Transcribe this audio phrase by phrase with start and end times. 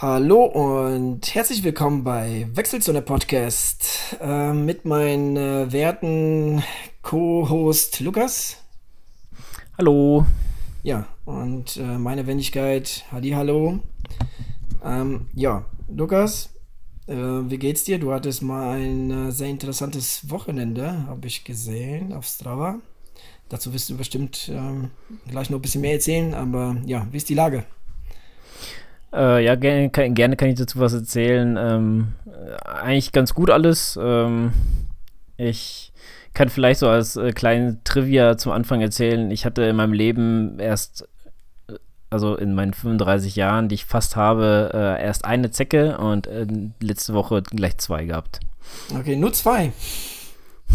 [0.00, 6.62] Hallo und herzlich willkommen bei Wechselzone Podcast äh, mit meinem äh, werten
[7.02, 8.58] Co-Host Lukas.
[9.76, 10.24] Hallo.
[10.84, 13.80] Ja, und äh, meine Wendigkeit, Hadi, hallo.
[14.84, 16.50] Ähm, ja, Lukas,
[17.08, 17.98] äh, wie geht's dir?
[17.98, 22.78] Du hattest mal ein äh, sehr interessantes Wochenende, habe ich gesehen, auf Strava.
[23.48, 24.92] Dazu wirst du bestimmt ähm,
[25.26, 27.64] gleich noch ein bisschen mehr erzählen, aber ja, wie ist die Lage?
[29.12, 31.56] Äh, ja, gerne kann, gerne kann, ich dazu was erzählen.
[31.58, 32.12] Ähm,
[32.64, 33.98] eigentlich ganz gut alles.
[34.00, 34.52] Ähm,
[35.36, 35.92] ich
[36.34, 39.30] kann vielleicht so als äh, kleine Trivia zum Anfang erzählen.
[39.30, 41.08] Ich hatte in meinem Leben erst,
[41.68, 41.74] äh,
[42.10, 46.46] also in meinen 35 Jahren, die ich fast habe, äh, erst eine Zecke und äh,
[46.80, 48.40] letzte Woche gleich zwei gehabt.
[48.94, 49.72] Okay, nur zwei.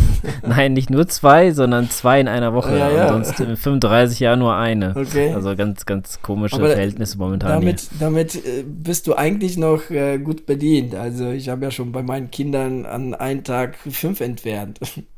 [0.48, 2.78] Nein, nicht nur zwei, sondern zwei in einer Woche.
[2.78, 3.14] Ja, ja.
[3.14, 4.96] Und sonst in 35 Jahren nur eine.
[4.96, 5.34] Okay.
[5.34, 7.50] Also ganz, ganz komische Aber Verhältnisse momentan.
[7.50, 7.90] Damit, hier.
[8.00, 10.96] damit äh, bist du eigentlich noch äh, gut bedient.
[10.96, 14.80] Also ich habe ja schon bei meinen Kindern an einem Tag fünf entfernt.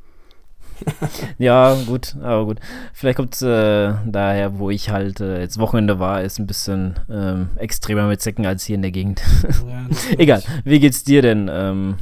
[1.38, 2.60] Ja, gut, aber gut.
[2.94, 6.96] Vielleicht kommt es äh, daher, wo ich halt äh, jetzt Wochenende war, ist ein bisschen
[7.10, 9.22] ähm, extremer mit Zecken als hier in der Gegend.
[9.66, 9.88] Ja,
[10.18, 11.50] Egal, wie geht's dir denn?
[11.52, 11.96] Ähm,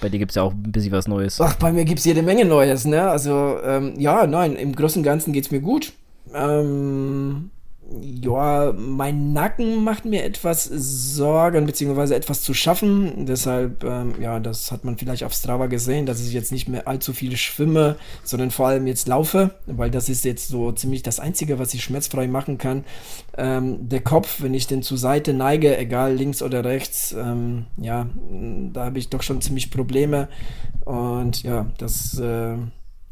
[0.00, 1.40] bei dir gibt es ja auch ein bisschen was Neues.
[1.40, 3.08] Ach, bei mir gibt es jede Menge Neues, ne?
[3.08, 5.92] Also, ähm, ja, nein, im Großen und Ganzen geht es mir gut.
[6.34, 7.50] Ähm,
[8.00, 13.24] ja, mein Nacken macht mir etwas Sorgen, beziehungsweise etwas zu schaffen.
[13.24, 16.86] Deshalb, ähm, ja, das hat man vielleicht auf Strava gesehen, dass ich jetzt nicht mehr
[16.86, 21.18] allzu viel schwimme, sondern vor allem jetzt laufe, weil das ist jetzt so ziemlich das
[21.18, 22.84] Einzige, was ich schmerzfrei machen kann.
[23.36, 28.06] Ähm, der Kopf, wenn ich den zur Seite neige, egal links oder rechts, ähm, ja,
[28.72, 30.28] da habe ich doch schon ziemlich Probleme.
[30.84, 32.56] Und ja, das, äh,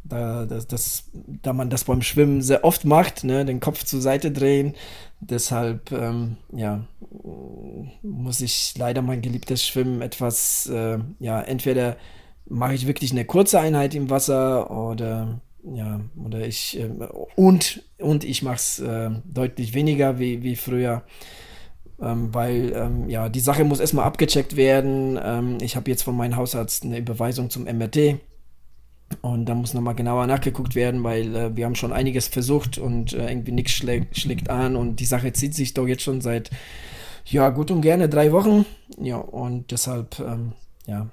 [0.09, 4.01] da, das, das, da man das beim Schwimmen sehr oft macht, ne, den Kopf zur
[4.01, 4.75] Seite drehen,
[5.21, 6.87] deshalb, ähm, ja,
[8.03, 11.97] muss ich leider mein geliebtes Schwimmen etwas, äh, ja, entweder
[12.49, 18.25] mache ich wirklich eine kurze Einheit im Wasser oder, ja, oder ich, ähm, und, und
[18.25, 21.03] ich mache es äh, deutlich weniger wie, wie früher.
[22.01, 25.19] Ähm, weil ähm, ja, die Sache muss erstmal abgecheckt werden.
[25.23, 28.21] Ähm, ich habe jetzt von meinem Hausarzt eine Überweisung zum MRT.
[29.23, 33.13] Und da muss nochmal genauer nachgeguckt werden, weil äh, wir haben schon einiges versucht und
[33.13, 36.51] äh, irgendwie nichts schlägt, schlägt an und die Sache zieht sich doch jetzt schon seit,
[37.25, 38.67] ja, gut und gerne drei Wochen.
[39.01, 40.53] Ja, und deshalb, ähm,
[40.87, 41.09] ja,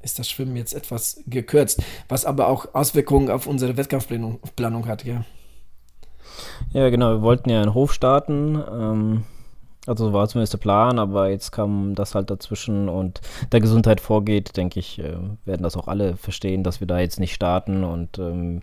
[0.00, 5.04] ist das Schwimmen jetzt etwas gekürzt, was aber auch Auswirkungen auf unsere Wettkampfplanung Planung hat,
[5.04, 5.24] ja.
[6.72, 8.62] Ja, genau, wir wollten ja einen Hof starten.
[8.70, 9.24] Ähm,
[9.86, 13.20] also war zumindest der Plan, aber jetzt kam das halt dazwischen und
[13.52, 17.20] der Gesundheit vorgeht, denke ich, äh, werden das auch alle verstehen, dass wir da jetzt
[17.20, 18.62] nicht starten und ähm,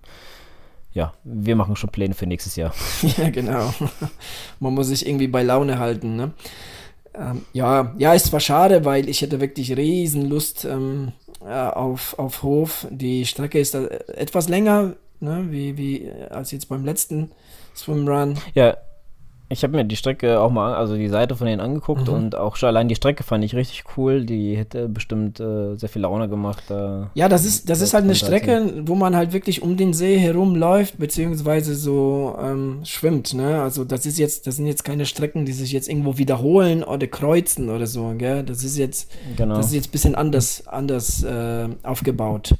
[0.93, 2.73] ja, wir machen schon Pläne für nächstes Jahr.
[3.17, 3.73] Ja, genau.
[4.59, 6.31] Man muss sich irgendwie bei Laune halten, ne?
[7.13, 11.13] Ähm, ja, ja, ist zwar schade, weil ich hätte wirklich riesen Lust ähm,
[11.45, 12.87] äh, auf, auf Hof.
[12.89, 17.31] Die Strecke ist da etwas länger, ne, wie, wie äh, als jetzt beim letzten
[17.75, 18.37] Swimrun.
[18.53, 18.77] Ja,
[19.47, 22.13] ich habe mir die Strecke auch mal, also die Seite von denen angeguckt Mhm.
[22.13, 24.25] und auch schon allein die Strecke fand ich richtig cool.
[24.25, 26.63] Die hätte bestimmt äh, sehr viel Laune gemacht.
[26.67, 29.93] Da Ja, das ist, das ist halt eine Strecke, wo man halt wirklich um den
[29.93, 33.61] See herumläuft, beziehungsweise so ähm, schwimmt, ne?
[33.61, 37.05] Also das ist jetzt, das sind jetzt keine Strecken, die sich jetzt irgendwo wiederholen oder
[37.05, 38.43] kreuzen oder so, gell?
[38.43, 39.55] Das ist jetzt, genau.
[39.57, 42.55] das ist jetzt ein bisschen anders, anders äh, aufgebaut.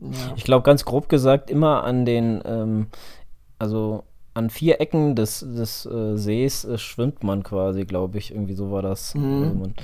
[0.00, 0.08] Ja.
[0.36, 2.86] Ich glaube, ganz grob gesagt, immer an den, ähm,
[3.58, 4.04] also
[4.38, 8.32] an vier Ecken des, des äh, Sees äh, schwimmt man quasi, glaube ich.
[8.32, 9.14] Irgendwie so war das.
[9.14, 9.42] Mhm.
[9.42, 9.74] Also man,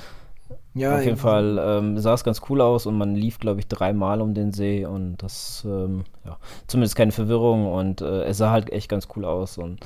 [0.74, 3.68] Ja, auf jeden Fall ähm, sah es ganz cool aus und man lief, glaube ich,
[3.68, 8.50] dreimal um den See und das, ähm, ja, zumindest keine Verwirrung und äh, es sah
[8.50, 9.80] halt echt ganz cool aus und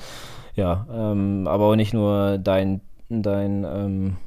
[0.55, 4.17] ja, ähm, aber auch nicht nur dein, dein, ähm,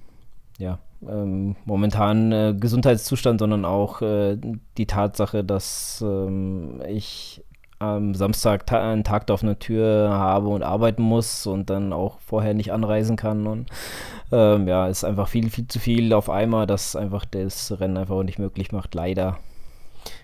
[0.58, 0.78] ja,
[1.08, 4.38] ähm, momentan äh, Gesundheitszustand, sondern auch äh,
[4.78, 7.44] die Tatsache, dass ähm, ich
[7.82, 12.18] am Samstag ta einen Tag auf einer Tür habe und arbeiten muss und dann auch
[12.20, 13.68] vorher nicht anreisen kann und
[14.30, 18.22] ähm, ja, ist einfach viel, viel zu viel auf einmal, das einfach das Rennen einfach
[18.22, 19.38] nicht möglich macht, leider.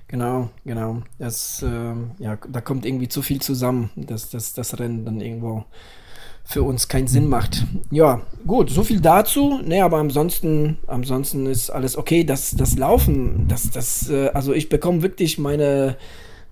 [0.08, 1.02] Genau, genau.
[1.18, 5.64] Das, ähm, ja, da kommt irgendwie zu viel zusammen, dass, dass das Rennen dann irgendwo
[6.44, 7.66] für uns keinen Sinn macht.
[7.90, 9.60] Ja, gut, so viel dazu.
[9.62, 12.24] Ne, aber ansonsten, ansonsten ist alles okay.
[12.24, 15.98] Das, das Laufen, das, das, äh, also ich bekomme wirklich meine,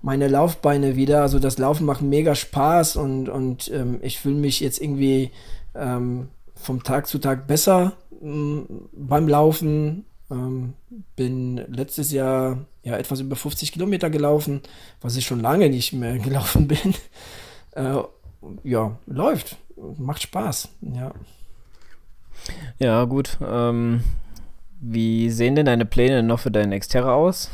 [0.07, 1.21] meine Laufbeine wieder.
[1.21, 5.31] Also das Laufen macht mega Spaß und, und ähm, ich fühle mich jetzt irgendwie
[5.75, 10.05] ähm, vom Tag zu Tag besser ähm, beim Laufen.
[10.31, 10.75] Ähm,
[11.17, 14.61] bin letztes Jahr ja etwas über 50 Kilometer gelaufen,
[15.01, 16.93] was ich schon lange nicht mehr gelaufen bin.
[17.71, 18.01] Äh,
[18.63, 19.57] ja, läuft.
[19.97, 20.69] Macht Spaß.
[20.95, 21.11] Ja.
[22.79, 23.37] Ja, gut.
[23.45, 24.03] Ähm,
[24.79, 27.51] wie sehen denn deine Pläne noch für deinen Xterra aus?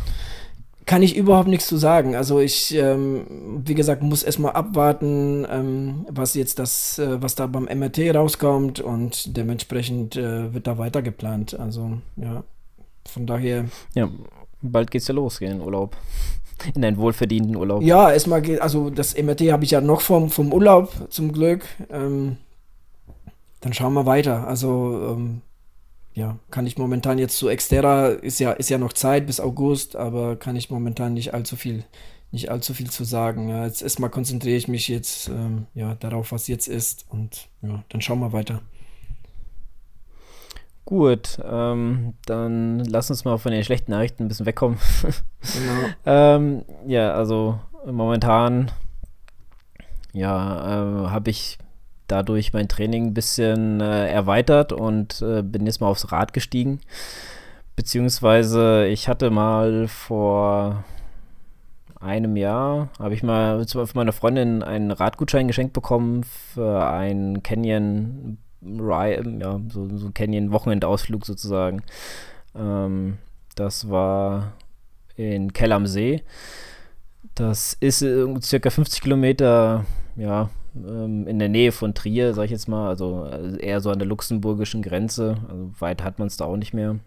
[0.86, 2.16] Kann ich überhaupt nichts zu sagen.
[2.16, 7.48] Also ich, ähm, wie gesagt, muss erstmal abwarten, ähm, was jetzt das, äh, was da
[7.48, 11.58] beim MRT rauskommt und dementsprechend äh, wird da weiter geplant.
[11.58, 12.44] Also ja,
[13.06, 13.66] von daher.
[13.94, 14.10] Ja,
[14.62, 15.96] bald geht's ja los, in den Urlaub.
[16.76, 17.82] In einen wohlverdienten Urlaub.
[17.82, 21.66] Ja, erstmal geht, also das MRT habe ich ja noch vom, vom Urlaub zum Glück.
[21.90, 22.38] Ähm,
[23.62, 24.48] dann schauen wir weiter.
[24.48, 25.42] Also ähm,
[26.14, 29.96] ja, kann ich momentan jetzt zu Exterra, ist ja, ist ja noch Zeit bis August,
[29.96, 31.84] aber kann ich momentan nicht allzu viel,
[32.32, 33.50] nicht allzu viel zu sagen.
[33.50, 37.84] Ja, jetzt erstmal konzentriere ich mich jetzt ähm, ja, darauf, was jetzt ist und ja,
[37.90, 38.62] dann schauen wir weiter.
[40.86, 44.78] Gut, ähm, dann lass uns mal von den schlechten Nachrichten ein bisschen wegkommen.
[45.42, 45.90] genau.
[46.06, 48.70] ähm, ja, also momentan
[50.12, 51.58] ja, äh, habe ich
[52.08, 56.80] dadurch mein Training ein bisschen äh, erweitert und äh, bin jetzt mal aufs Rad gestiegen.
[57.76, 60.84] Beziehungsweise ich hatte mal vor
[62.00, 68.38] einem Jahr, habe ich mal von meiner Freundin einen Radgutschein geschenkt bekommen für einen Canyon
[68.66, 71.84] ja, so, so Canyon-Wochenendausflug sozusagen.
[72.56, 73.18] Ähm,
[73.56, 74.54] das war
[75.16, 76.24] in Kell am See.
[77.36, 79.86] Das ist äh, circa 50 Kilometer,
[80.16, 83.90] ja, ähm, in der Nähe von Trier, sag ich jetzt mal, also äh, eher so
[83.92, 85.38] an der luxemburgischen Grenze.
[85.50, 86.98] Also weit hat man es da auch nicht mehr.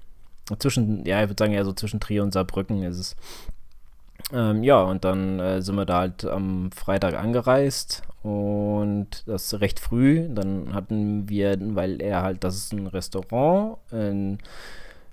[0.59, 3.17] Zwischen, ja, ich würde sagen, eher so zwischen Trier und Saarbrücken ist es.
[4.33, 9.81] Ähm, ja, und dann äh, sind wir da halt am Freitag angereist und das recht
[9.81, 10.29] früh.
[10.29, 14.39] Dann hatten wir, weil er halt, das ist ein Restaurant, ein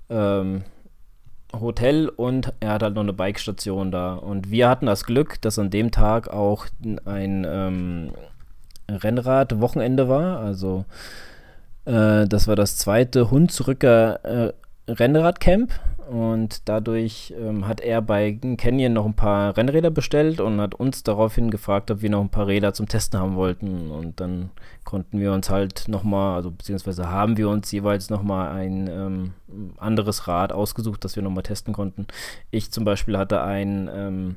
[0.08, 0.64] ähm,
[1.52, 4.14] Hotel und er hat halt noch eine Bikestation da.
[4.14, 6.66] Und wir hatten das Glück, dass an dem Tag auch
[7.04, 8.12] ein ähm,
[8.88, 10.40] Rennrad-Wochenende war.
[10.40, 10.84] Also
[11.84, 14.52] äh, das war das zweite Hunsrücker äh,
[14.88, 15.72] Rennradcamp
[16.10, 21.02] und dadurch ähm, hat er bei Canyon noch ein paar Rennräder bestellt und hat uns
[21.02, 23.90] daraufhin gefragt, ob wir noch ein paar Räder zum Testen haben wollten.
[23.90, 24.50] Und dann
[24.84, 29.32] konnten wir uns halt nochmal, also beziehungsweise haben wir uns jeweils nochmal ein ähm,
[29.78, 32.06] anderes Rad ausgesucht, das wir nochmal testen konnten.
[32.50, 34.36] Ich zum Beispiel hatte ein ähm,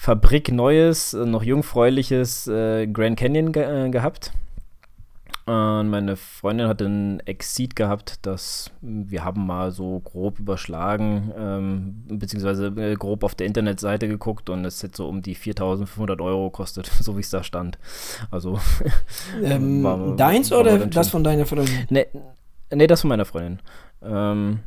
[0.00, 4.32] Fabrik neues, äh, noch jungfräuliches äh, Grand Canyon ge äh, gehabt.
[5.44, 12.04] Und meine Freundin hatte ein Exit gehabt, das wir haben mal so grob überschlagen, ähm,
[12.08, 16.48] beziehungsweise äh, grob auf der Internetseite geguckt und es hätte so um die 4500 Euro
[16.48, 17.78] kostet, so wie es da stand.
[18.30, 18.58] Also.
[19.42, 21.86] Ähm, war, deins war oder das von deiner Freundin?
[21.90, 22.06] Nee,
[22.74, 23.58] nee, das von meiner Freundin.
[24.02, 24.60] Ähm,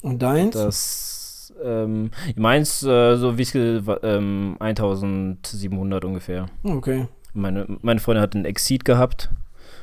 [0.00, 0.54] und deins?
[0.54, 1.13] Das
[1.62, 6.46] ähm, ich meins, äh, so wie es ähm, 1700 ungefähr.
[6.62, 7.08] Okay.
[7.32, 9.30] Meine, meine Freundin hat einen Exceed gehabt.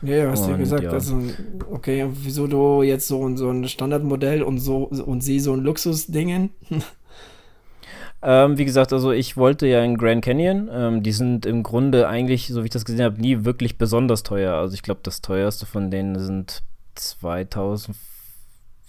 [0.01, 0.83] Ja, ja, hast du ja gesagt.
[0.83, 0.91] Ja.
[0.91, 1.21] Also,
[1.69, 6.49] okay, wieso du jetzt so, so ein Standardmodell und so und sie so ein Luxusdingen?
[8.23, 10.69] ähm, wie gesagt, also ich wollte ja in Grand Canyon.
[10.71, 14.23] Ähm, die sind im Grunde eigentlich, so wie ich das gesehen habe, nie wirklich besonders
[14.23, 14.55] teuer.
[14.55, 16.63] Also ich glaube, das teuerste von denen sind
[16.95, 17.95] 2000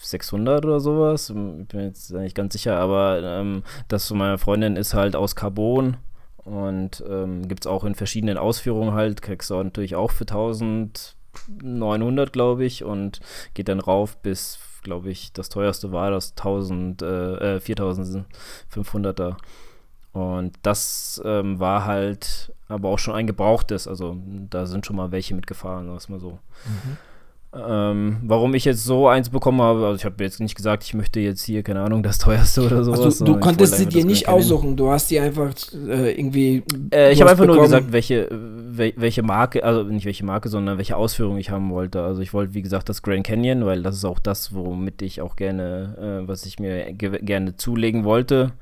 [0.03, 1.31] 600 oder sowas.
[1.31, 5.37] Ich bin jetzt nicht ganz sicher, aber ähm, das von meiner Freundin ist halt aus
[5.37, 5.97] Carbon
[6.45, 9.23] und ähm, gibt es auch in verschiedenen Ausführungen halt.
[9.23, 13.21] Kriegst du natürlich auch für 1900, glaube ich, und
[13.55, 19.31] geht dann rauf bis, glaube ich, das teuerste war das 1000, äh, 4500er.
[19.31, 19.35] Äh,
[20.13, 24.19] und das ähm, war halt aber auch schon ein gebrauchtes, also
[24.51, 26.33] da sind schon mal welche mitgefahren, sagen wir mal so.
[26.67, 26.99] Mhm.
[27.55, 30.95] Ähm, warum ich jetzt so eins bekommen habe, also ich habe jetzt nicht gesagt, ich
[30.95, 33.01] möchte jetzt hier, keine Ahnung, das teuerste oder sowas.
[33.01, 36.63] Also, du konntest sie dir nicht aussuchen, du hast die einfach äh, irgendwie.
[36.91, 37.59] Äh, ich habe einfach bekommen.
[37.59, 41.71] nur gesagt, welche, wel, welche Marke, also nicht welche Marke, sondern welche Ausführung ich haben
[41.71, 42.03] wollte.
[42.03, 45.21] Also ich wollte, wie gesagt, das Grand Canyon, weil das ist auch das, womit ich
[45.21, 48.53] auch gerne, äh, was ich mir gerne zulegen wollte.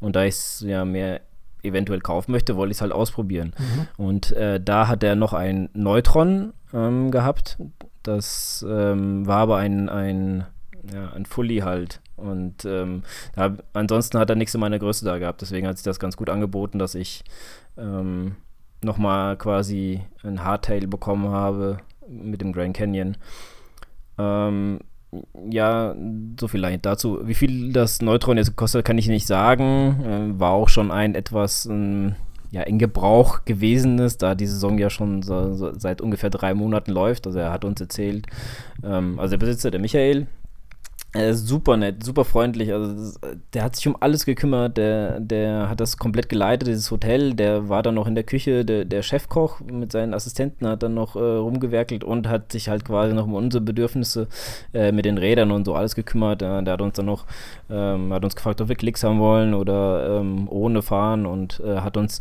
[0.00, 1.20] Und da ich es ja mehr
[1.62, 3.52] eventuell kaufen möchte, wollte ich es halt ausprobieren.
[3.56, 4.04] Mhm.
[4.04, 7.58] Und äh, da hat er noch ein Neutron ähm, gehabt.
[8.02, 10.46] Das ähm, war aber ein, ein,
[10.92, 12.00] ja, ein Fully halt.
[12.16, 13.02] Und ähm,
[13.34, 15.40] da, ansonsten hat er nichts in meiner Größe da gehabt.
[15.40, 17.24] Deswegen hat sich das ganz gut angeboten, dass ich
[17.76, 18.36] ähm,
[18.82, 21.78] nochmal quasi ein Hardtail bekommen habe
[22.08, 23.16] mit dem Grand Canyon.
[24.18, 24.80] Ähm,
[25.50, 25.94] ja,
[26.38, 27.20] so viel dazu.
[27.24, 30.04] Wie viel das Neutron jetzt kostet, kann ich nicht sagen.
[30.04, 32.14] Äh, war auch schon ein etwas ähm,
[32.50, 36.54] ja, in Gebrauch gewesen ist, da die Saison ja schon so, so seit ungefähr drei
[36.54, 37.26] Monaten läuft.
[37.26, 38.26] Also er hat uns erzählt,
[38.82, 40.26] ähm, also der Besitzer, der Michael,
[41.12, 42.72] äh, super nett, super freundlich.
[42.72, 43.18] Also
[43.52, 44.76] der hat sich um alles gekümmert.
[44.76, 47.34] Der, der hat das komplett geleitet, dieses Hotel.
[47.34, 48.64] Der war dann noch in der Küche.
[48.64, 52.84] Der, der Chefkoch mit seinen Assistenten hat dann noch äh, rumgewerkelt und hat sich halt
[52.84, 54.28] quasi noch um unsere Bedürfnisse
[54.72, 56.42] äh, mit den Rädern und so alles gekümmert.
[56.42, 57.26] der hat uns dann noch,
[57.68, 61.78] ähm, hat uns gefragt, ob wir Klicks haben wollen oder ähm, ohne fahren und äh,
[61.80, 62.20] hat uns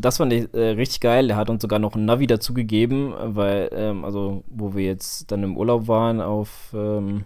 [0.00, 1.28] das fand ich äh, richtig geil.
[1.28, 5.42] Er hat uns sogar noch ein Navi dazugegeben, weil, ähm, also, wo wir jetzt dann
[5.42, 7.24] im Urlaub waren auf, ähm,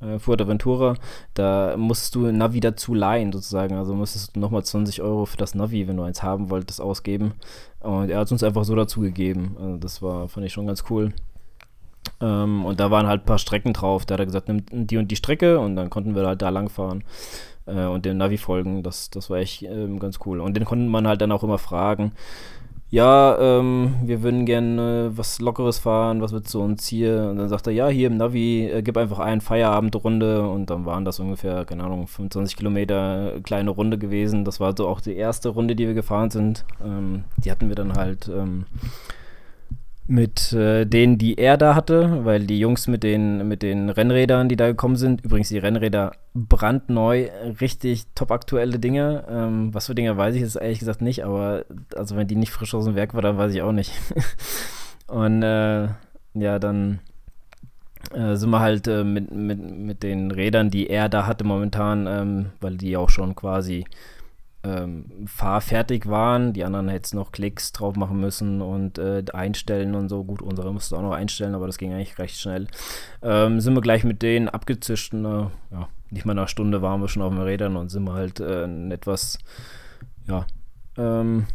[0.00, 0.94] äh, Fuerteventura,
[1.34, 3.76] da musstest du ein Navi dazu leihen, sozusagen.
[3.76, 7.32] Also musstest du nochmal 20 Euro für das Navi, wenn du eins haben wolltest, ausgeben.
[7.80, 9.56] Und er hat es uns einfach so dazu gegeben.
[9.58, 11.12] Also das war, fand ich schon ganz cool.
[12.20, 14.06] Ähm, und da waren halt ein paar Strecken drauf.
[14.06, 16.50] Da hat er gesagt, nimm die und die Strecke und dann konnten wir halt da
[16.50, 17.04] lang fahren
[17.66, 18.82] äh, und dem Navi folgen.
[18.82, 20.40] Das, das war echt ähm, ganz cool.
[20.40, 22.12] Und den konnte man halt dann auch immer fragen
[22.88, 27.28] ja, ähm, wir würden gerne äh, was Lockeres fahren, was wird zu uns hier?
[27.30, 30.86] Und dann sagt er, ja, hier im Navi, äh, gib einfach ein Feierabendrunde und dann
[30.86, 34.44] waren das ungefähr, keine Ahnung, 25 Kilometer äh, kleine Runde gewesen.
[34.44, 36.64] Das war so auch die erste Runde, die wir gefahren sind.
[36.84, 38.66] Ähm, die hatten wir dann halt ähm,
[40.08, 44.48] mit äh, denen, die er da hatte, weil die Jungs mit den, mit den Rennrädern,
[44.48, 47.28] die da gekommen sind, übrigens die Rennräder brandneu,
[47.60, 49.24] richtig top aktuelle Dinge.
[49.28, 51.64] Ähm, was für Dinge weiß ich jetzt ehrlich gesagt nicht, aber
[51.96, 53.92] also wenn die nicht frisch aus dem Werk war, dann weiß ich auch nicht.
[55.08, 55.88] Und äh,
[56.34, 57.00] ja, dann
[58.12, 62.06] äh, sind wir halt äh, mit, mit, mit den Rädern, die er da hatte momentan,
[62.06, 63.84] ähm, weil die auch schon quasi
[64.66, 66.52] ähm, fahrfertig waren.
[66.52, 70.24] Die anderen hätten noch Klicks drauf machen müssen und äh, einstellen und so.
[70.24, 72.66] Gut, unsere mussten auch noch einstellen, aber das ging eigentlich recht schnell.
[73.22, 75.14] Ähm, sind wir gleich mit denen abgezischt.
[75.14, 78.14] Äh, ja, nicht mal eine Stunde waren wir schon auf den Rädern und sind wir
[78.14, 79.38] halt äh, etwas,
[80.26, 80.46] ja,
[80.96, 81.46] ähm,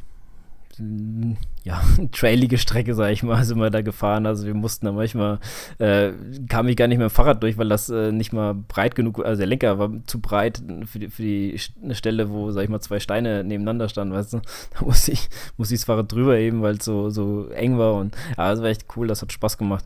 [1.64, 4.26] ja, trailige Strecke, sag ich mal, sind wir da gefahren.
[4.26, 5.40] Also wir mussten da manchmal,
[5.78, 6.12] äh,
[6.50, 9.24] kam ich gar nicht mehr im Fahrrad durch, weil das äh, nicht mal breit genug,
[9.24, 11.60] also der Lenker war zu breit für die, für die
[11.92, 14.42] Stelle, wo, sag ich mal, zwei Steine nebeneinander standen, weißt du.
[14.74, 17.96] Da musste ich, musste ich das Fahrrad drüber eben, weil es so, so eng war
[17.96, 19.86] und ja, das war echt cool, das hat Spaß gemacht.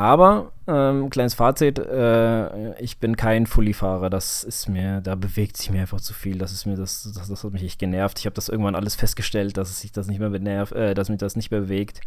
[0.00, 4.08] Aber, ähm, kleines Fazit, äh, ich bin kein Fully-Fahrer.
[4.08, 6.38] Das ist mir, da bewegt sich mir einfach zu viel.
[6.38, 8.18] Das ist mir, das, das, das hat mich echt genervt.
[8.18, 11.18] Ich habe das irgendwann alles festgestellt, dass sich das nicht mehr benervt, äh, dass mich
[11.18, 12.00] das nicht mehr bewegt.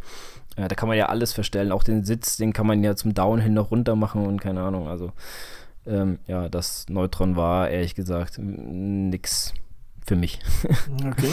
[0.56, 1.70] Äh, da kann man ja alles verstellen.
[1.70, 4.88] Auch den Sitz, den kann man ja zum Downhill noch runter machen und keine Ahnung.
[4.88, 5.12] Also,
[5.86, 9.54] ähm, ja, das Neutron war ehrlich gesagt nix
[10.04, 10.40] für mich.
[11.06, 11.30] okay.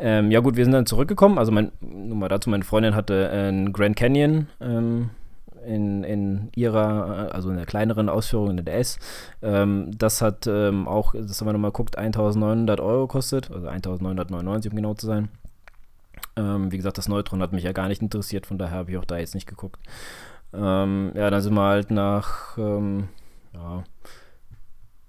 [0.00, 1.36] Ähm, ja gut, wir sind dann zurückgekommen.
[1.36, 5.10] Also mein, nur mal dazu, meine Freundin hatte einen Grand Canyon ähm,
[5.68, 8.98] in, in ihrer, also in der kleineren Ausführung in der S.
[9.42, 14.72] Ähm, das hat ähm, auch, das haben wir nochmal geguckt, 1900 Euro kostet, also 1999
[14.72, 15.28] um genau zu sein.
[16.36, 18.98] Ähm, wie gesagt, das Neutron hat mich ja gar nicht interessiert, von daher habe ich
[18.98, 19.80] auch da jetzt nicht geguckt.
[20.52, 23.08] Ähm, ja, dann sind wir halt nach, ähm,
[23.52, 23.84] ja,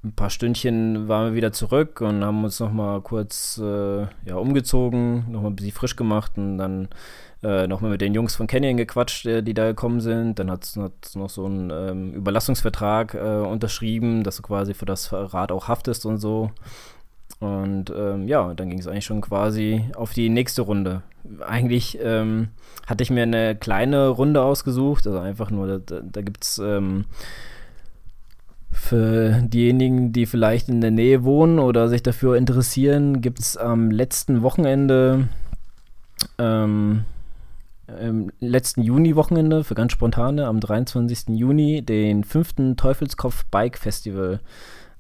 [0.03, 5.29] ein paar Stündchen waren wir wieder zurück und haben uns nochmal kurz äh, ja, umgezogen,
[5.29, 6.87] nochmal ein bisschen frisch gemacht und dann
[7.43, 10.39] äh, nochmal mit den Jungs von Canyon gequatscht, äh, die da gekommen sind.
[10.39, 15.11] Dann hat es noch so einen ähm, Überlassungsvertrag äh, unterschrieben, dass du quasi für das
[15.11, 16.51] Rad auch haftest und so.
[17.39, 21.03] Und ähm, ja, dann ging es eigentlich schon quasi auf die nächste Runde.
[21.45, 22.49] Eigentlich ähm,
[22.87, 27.05] hatte ich mir eine kleine Runde ausgesucht, also einfach nur, da, da gibt es ähm,
[28.79, 33.91] für diejenigen, die vielleicht in der Nähe wohnen oder sich dafür interessieren, gibt es am
[33.91, 35.27] letzten Wochenende
[36.37, 37.03] ähm,
[38.01, 41.29] im letzten Juni-Wochenende für ganz spontane, am 23.
[41.29, 44.39] Juni, den fünften Teufelskopf Bike Festival.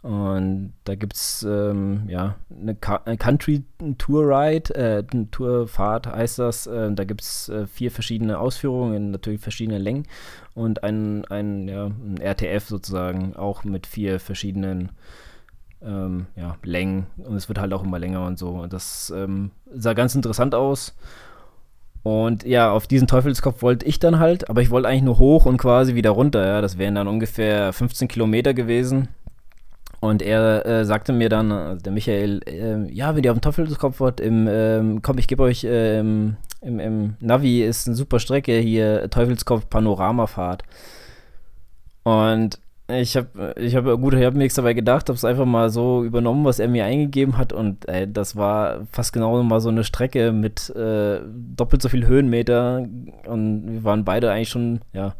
[0.01, 3.63] Und da gibt es ähm, ja, eine, eine Country
[3.97, 6.67] Tour Ride, äh, Tourfahrt heißt das.
[6.67, 10.05] Äh, da gibt es äh, vier verschiedene Ausführungen in natürlich verschiedenen Längen
[10.53, 14.91] und ein, ein, ja, ein RTF sozusagen, auch mit vier verschiedenen
[15.81, 17.07] ähm, ja, Längen.
[17.17, 18.49] Und es wird halt auch immer länger und so.
[18.49, 20.95] Und das ähm, sah ganz interessant aus.
[22.01, 25.45] Und ja, auf diesen Teufelskopf wollte ich dann halt, aber ich wollte eigentlich nur hoch
[25.45, 26.45] und quasi wieder runter.
[26.45, 29.09] Ja, das wären dann ungefähr 15 Kilometer gewesen.
[30.01, 33.41] Und er äh, sagte mir dann, also der Michael, äh, ja, wenn ihr auf den
[33.41, 38.19] Teufelskopf wollt, im, ähm, komm, ich gebe euch ähm, im, im, Navi ist eine super
[38.19, 40.63] Strecke hier, Teufelskopf Panoramafahrt.
[42.03, 45.45] Und ich habe, ich habe, gut, ich habe mir nichts dabei gedacht, habe es einfach
[45.45, 49.59] mal so übernommen, was er mir eingegeben hat und ey, das war fast genau mal
[49.59, 51.19] so eine Strecke mit äh,
[51.55, 52.87] doppelt so viel Höhenmeter
[53.27, 55.13] und wir waren beide eigentlich schon, ja,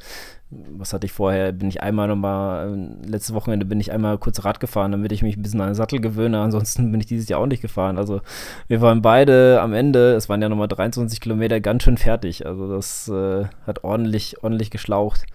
[0.52, 1.52] was hatte ich vorher?
[1.52, 5.22] Bin ich einmal nochmal, äh, letztes Wochenende bin ich einmal kurz Rad gefahren, damit ich
[5.22, 6.42] mich ein bisschen an den Sattel gewöhne.
[6.42, 7.98] Ansonsten bin ich dieses Jahr auch nicht gefahren.
[7.98, 8.22] Also
[8.68, 12.48] wir waren beide am Ende, es waren ja nochmal 23 Kilometer, ganz schön fertig.
[12.48, 15.26] Also das äh, hat ordentlich, ordentlich geschlaucht.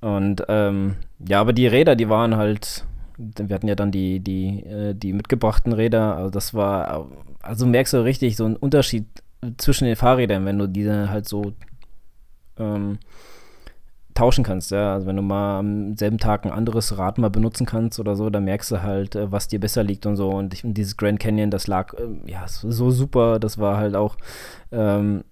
[0.00, 2.84] Und ähm, ja, aber die Räder, die waren halt,
[3.16, 7.08] wir hatten ja dann die, die, äh, die mitgebrachten Räder, also das war,
[7.40, 9.06] also merkst du richtig so einen Unterschied
[9.58, 11.52] zwischen den Fahrrädern, wenn du diese halt so
[12.58, 12.98] ähm,
[14.14, 14.94] tauschen kannst, ja.
[14.94, 18.30] Also wenn du mal am selben Tag ein anderes Rad mal benutzen kannst oder so,
[18.30, 20.30] dann merkst du halt, äh, was dir besser liegt und so.
[20.30, 23.38] Und, ich, und dieses Grand Canyon, das lag äh, ja so super.
[23.38, 24.16] Das war halt auch
[24.72, 25.24] ähm,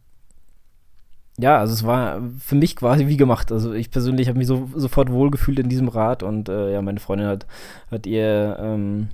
[1.39, 3.51] ja, also es war für mich quasi wie gemacht.
[3.53, 7.01] Also ich persönlich habe mich so sofort wohlgefühlt in diesem Rad und äh, ja, meine
[7.01, 7.47] Freundin hat,
[7.91, 9.09] hat ihr ähm,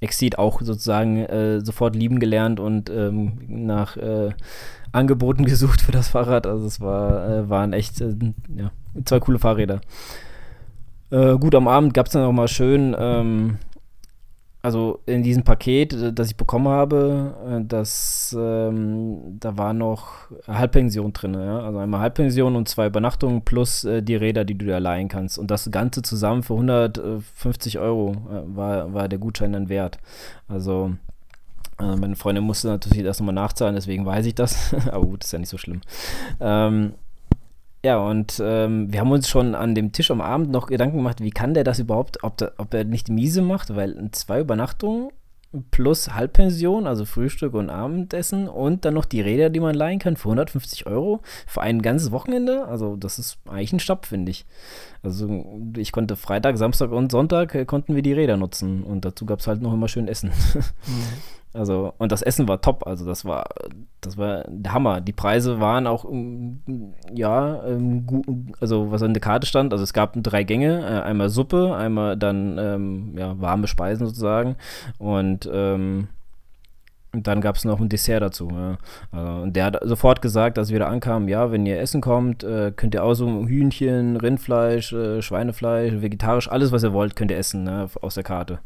[0.00, 4.32] Exceed auch sozusagen äh, sofort lieben gelernt und ähm, nach äh,
[4.94, 6.46] Angeboten gesucht für das Fahrrad.
[6.46, 8.14] Also es war, äh, waren echt äh,
[8.56, 8.70] ja,
[9.04, 9.80] zwei coole Fahrräder.
[11.10, 13.58] Äh, gut, am Abend gab es dann auch mal schön ähm,
[14.64, 20.30] also in diesem Paket, äh, das ich bekommen habe, äh, das, ähm, da war noch
[20.48, 21.34] Halbpension drin.
[21.34, 21.60] Ja?
[21.60, 25.38] Also einmal Halbpension und zwei Übernachtungen plus äh, die Räder, die du dir leihen kannst.
[25.38, 29.98] Und das Ganze zusammen für 150 Euro war, war der Gutschein dann wert.
[30.48, 30.94] Also
[31.80, 34.74] äh, meine Freundin musste natürlich erst nochmal nachzahlen, deswegen weiß ich das.
[34.90, 35.80] Aber gut, ist ja nicht so schlimm.
[36.40, 36.94] Ähm,
[37.84, 41.22] ja, und ähm, wir haben uns schon an dem Tisch am Abend noch Gedanken gemacht,
[41.22, 45.10] wie kann der das überhaupt, ob, da, ob er nicht miese macht, weil zwei Übernachtungen
[45.70, 50.16] plus Halbpension, also Frühstück und Abendessen und dann noch die Räder, die man leihen kann
[50.16, 52.64] für 150 Euro für ein ganzes Wochenende.
[52.66, 54.46] Also das ist eigentlich ein Stopp, finde ich.
[55.02, 55.44] Also
[55.76, 59.40] ich konnte Freitag, Samstag und Sonntag äh, konnten wir die Räder nutzen und dazu gab
[59.40, 60.32] es halt noch immer schön Essen.
[60.86, 61.43] Mhm.
[61.54, 62.86] Also, und das Essen war top.
[62.86, 63.46] Also, das war,
[64.00, 65.00] das war der Hammer.
[65.00, 66.56] Die Preise waren auch, mm,
[67.14, 68.26] ja, ähm, gut,
[68.60, 69.72] also, was an der Karte stand.
[69.72, 74.56] Also, es gab drei Gänge: äh, einmal Suppe, einmal dann, ähm, ja, warme Speisen sozusagen.
[74.98, 76.08] Und, ähm,
[77.12, 78.48] und dann gab es noch ein Dessert dazu.
[78.50, 78.78] Ja.
[79.12, 82.42] Also, und der hat sofort gesagt, als wir da ankamen, ja, wenn ihr essen kommt,
[82.42, 87.30] äh, könnt ihr auch so Hühnchen, Rindfleisch, äh, Schweinefleisch, vegetarisch, alles, was ihr wollt, könnt
[87.30, 88.58] ihr essen ne, aus der Karte.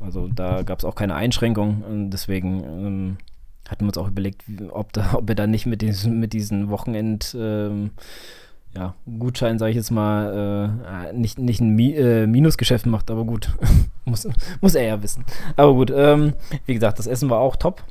[0.00, 1.82] Also da gab es auch keine Einschränkung.
[1.82, 3.16] Und deswegen ähm,
[3.68, 6.70] hatten wir uns auch überlegt, ob, da, ob wir da nicht mit diesen, mit diesen
[6.70, 7.90] Wochenend ähm,
[8.74, 13.24] ja, Gutschein, sage ich jetzt mal, äh, nicht, nicht ein Mi äh, Minusgeschäft macht, aber
[13.24, 13.52] gut,
[14.04, 14.28] muss,
[14.60, 15.24] muss er ja wissen.
[15.56, 16.34] Aber gut, ähm,
[16.66, 17.82] wie gesagt, das Essen war auch top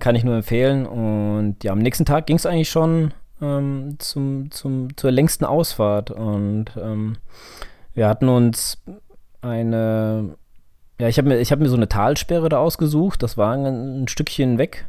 [0.00, 0.86] kann ich nur empfehlen.
[0.86, 6.10] Und ja, am nächsten Tag ging es eigentlich schon ähm, zum, zum, zur längsten Ausfahrt
[6.10, 7.16] und ähm,
[7.94, 8.82] wir hatten uns
[9.42, 10.36] eine
[11.02, 13.24] ja, ich habe mir, hab mir so eine Talsperre da ausgesucht.
[13.24, 14.86] Das war ein, ein Stückchen weg.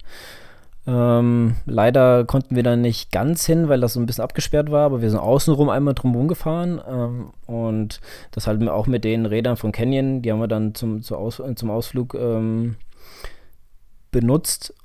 [0.85, 4.85] Ähm, leider konnten wir da nicht ganz hin, weil das so ein bisschen abgesperrt war,
[4.85, 7.99] aber wir sind außenrum einmal drumherum gefahren ähm, und
[8.29, 11.71] das halt auch mit den Rädern von Canyon, die haben wir dann zum, Aus, zum
[11.71, 12.75] Ausflug ähm,
[14.11, 14.75] benutzt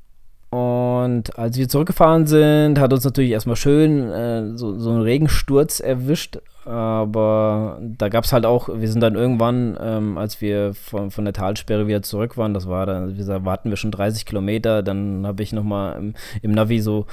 [0.50, 5.80] und als wir zurückgefahren sind, hat uns natürlich erstmal schön äh, so, so ein Regensturz
[5.80, 6.38] erwischt.
[6.68, 11.24] Aber da gab es halt auch, wir sind dann irgendwann, ähm, als wir von, von
[11.24, 15.26] der Talsperre wieder zurück waren, das war dann, gesagt, warten wir schon 30 Kilometer, dann
[15.26, 17.06] habe ich nochmal im, im Navi so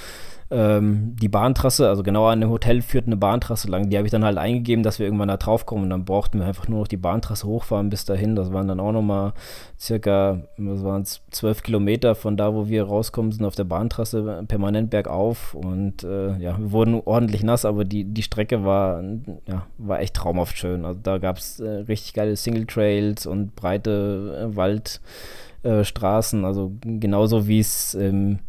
[0.52, 3.90] ähm, die Bahntrasse, also genau an dem Hotel führt eine Bahntrasse lang.
[3.90, 5.86] Die habe ich dann halt eingegeben, dass wir irgendwann da drauf kommen.
[5.86, 8.36] Und dann brauchten wir einfach nur noch die Bahntrasse hochfahren bis dahin.
[8.36, 9.34] Das waren dann auch nochmal
[9.80, 14.44] circa, was waren es, zwölf Kilometer von da, wo wir rauskommen, sind auf der Bahntrasse
[14.48, 15.56] permanent bergauf.
[15.56, 19.02] Und äh, ja, wir wurden ordentlich nass, aber die, die Strecke war,
[19.48, 20.86] ja, war echt traumhaft schön.
[20.86, 26.46] Also da gab es äh, richtig geile Single Trails und breite äh, Waldstraßen.
[26.46, 28.40] Also genauso wie es ähm,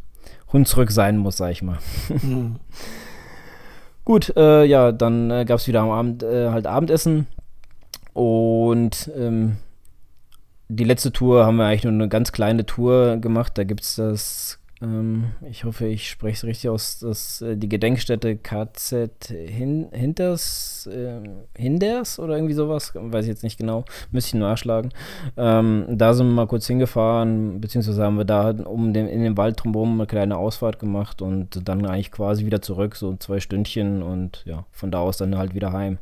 [0.52, 1.78] Hunsrück sein muss, sag ich mal.
[2.22, 2.56] Mhm.
[4.04, 7.26] Gut, äh, ja, dann äh, gab es wieder am Abend äh, halt Abendessen.
[8.12, 9.56] Und ähm,
[10.68, 13.59] die letzte Tour haben wir eigentlich nur eine ganz kleine Tour gemacht.
[13.59, 17.68] Da gibt es das ähm, ich hoffe, ich spreche es richtig aus, dass äh, die
[17.68, 21.20] Gedenkstätte KZ Hin Hinters, äh,
[21.56, 24.92] Hinders oder irgendwie sowas, weiß ich jetzt nicht genau, müsste ich nachschlagen.
[25.36, 29.36] Ähm, da sind wir mal kurz hingefahren, beziehungsweise haben wir da um den, in den
[29.36, 34.02] Wald drumherum eine kleine Ausfahrt gemacht und dann eigentlich quasi wieder zurück, so zwei Stündchen
[34.02, 35.98] und ja, von da aus dann halt wieder heim.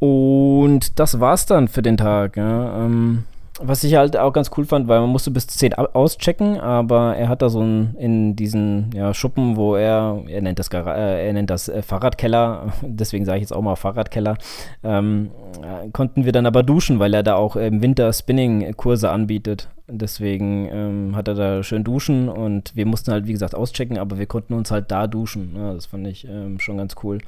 [0.00, 2.36] Und das war's dann für den Tag.
[2.36, 2.84] Ja.
[2.84, 3.22] Ähm,
[3.62, 7.28] was ich halt auch ganz cool fand, weil man musste bis 10 auschecken, aber er
[7.28, 11.32] hat da so ein, in diesen ja, Schuppen, wo er, er nennt das, äh, er
[11.32, 14.36] nennt das äh, Fahrradkeller, deswegen sage ich jetzt auch mal Fahrradkeller,
[14.82, 15.30] ähm,
[15.62, 19.68] äh, konnten wir dann aber duschen, weil er da auch im Winter Spinning-Kurse anbietet.
[19.88, 24.18] Deswegen ähm, hat er da schön duschen und wir mussten halt, wie gesagt, auschecken, aber
[24.18, 25.54] wir konnten uns halt da duschen.
[25.56, 27.18] Ja, das fand ich ähm, schon ganz cool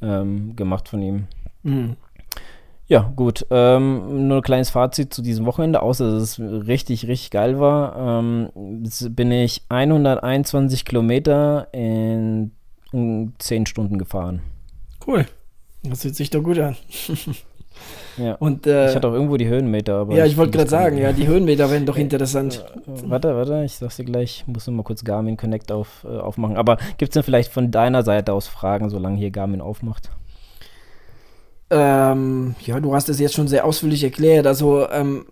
[0.00, 1.24] ähm, gemacht von ihm.
[1.62, 1.96] Mhm.
[2.88, 3.46] Ja, gut.
[3.50, 8.20] Ähm, nur ein kleines Fazit zu diesem Wochenende, außer dass es richtig, richtig geil war.
[8.20, 8.50] Ähm,
[9.10, 12.52] bin ich 121 Kilometer in
[12.92, 14.40] 10 Stunden gefahren.
[15.04, 15.26] Cool.
[15.82, 16.76] Das hört sich doch gut an.
[18.16, 18.36] Ja.
[18.36, 19.96] Und, äh, ich hatte auch irgendwo die Höhenmeter.
[19.96, 22.64] Aber ja, ich, ich wollte gerade sagen, ja, die Höhenmeter wären doch interessant.
[22.86, 24.44] Äh, äh, warte, warte, ich sag's dir gleich.
[24.46, 26.56] Ich muss nur mal kurz Garmin Connect auf, äh, aufmachen.
[26.56, 30.10] Aber gibt es denn vielleicht von deiner Seite aus Fragen, solange hier Garmin aufmacht?
[31.70, 34.46] Ähm, ja, du hast es jetzt schon sehr ausführlich erklärt.
[34.46, 35.26] Also, ähm,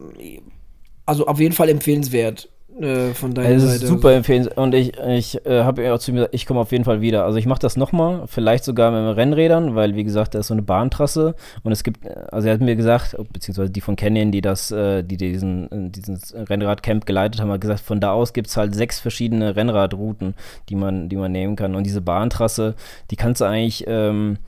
[1.06, 2.48] also auf jeden Fall empfehlenswert
[2.80, 3.76] äh, von deiner Seite.
[3.76, 6.46] Es ist super empfehlenswert und ich, ich äh, habe ja auch zu mir gesagt, ich
[6.46, 7.24] komme auf jeden Fall wieder.
[7.24, 10.54] Also ich mache das nochmal, vielleicht sogar mit Rennrädern, weil wie gesagt, da ist so
[10.54, 14.40] eine Bahntrasse und es gibt, also er hat mir gesagt, beziehungsweise die von Canyon, die
[14.40, 18.56] das, äh, die diesen, diesen Rennradcamp geleitet haben, hat gesagt, von da aus gibt es
[18.56, 20.34] halt sechs verschiedene Rennradrouten,
[20.68, 21.76] die man, die man nehmen kann.
[21.76, 22.74] Und diese Bahntrasse,
[23.12, 24.38] die kannst du eigentlich ähm,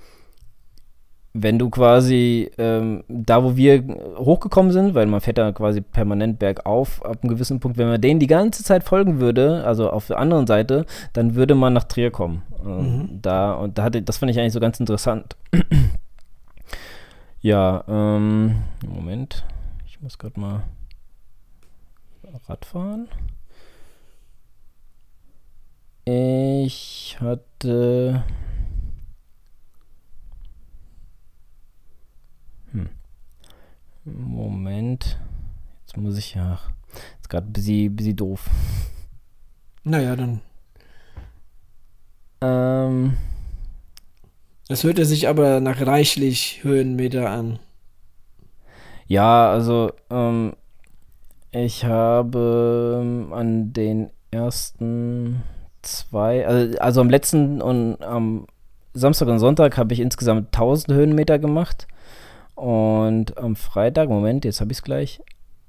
[1.43, 3.83] wenn du quasi ähm, da, wo wir
[4.17, 8.01] hochgekommen sind, weil man fährt da quasi permanent bergauf ab einem gewissen Punkt, wenn man
[8.01, 11.85] denen die ganze Zeit folgen würde, also auf der anderen Seite, dann würde man nach
[11.85, 12.43] Trier kommen.
[12.65, 13.19] Äh, mhm.
[13.23, 15.37] Da und da hatte, das fand ich eigentlich so ganz interessant.
[17.41, 19.45] ja, ähm, Moment,
[19.87, 20.63] ich muss gerade mal
[22.49, 23.09] Radfahren.
[26.05, 28.23] Ich hatte
[34.07, 35.19] Moment.
[35.81, 36.61] Jetzt muss ich ja.
[37.21, 38.49] Ist gerade ein bisschen, bisschen doof.
[39.83, 40.41] Naja, dann.
[42.41, 43.17] Ähm.
[44.69, 47.59] Es hörte sich aber nach reichlich Höhenmeter an.
[49.07, 50.55] Ja, also, ähm,
[51.53, 55.43] ich habe ähm, an den ersten
[55.83, 58.47] zwei, also, also am letzten und am
[58.93, 61.87] Samstag und Sonntag habe ich insgesamt 1000 Höhenmeter gemacht.
[62.57, 65.21] Und am Freitag, Moment, jetzt habe ich es gleich,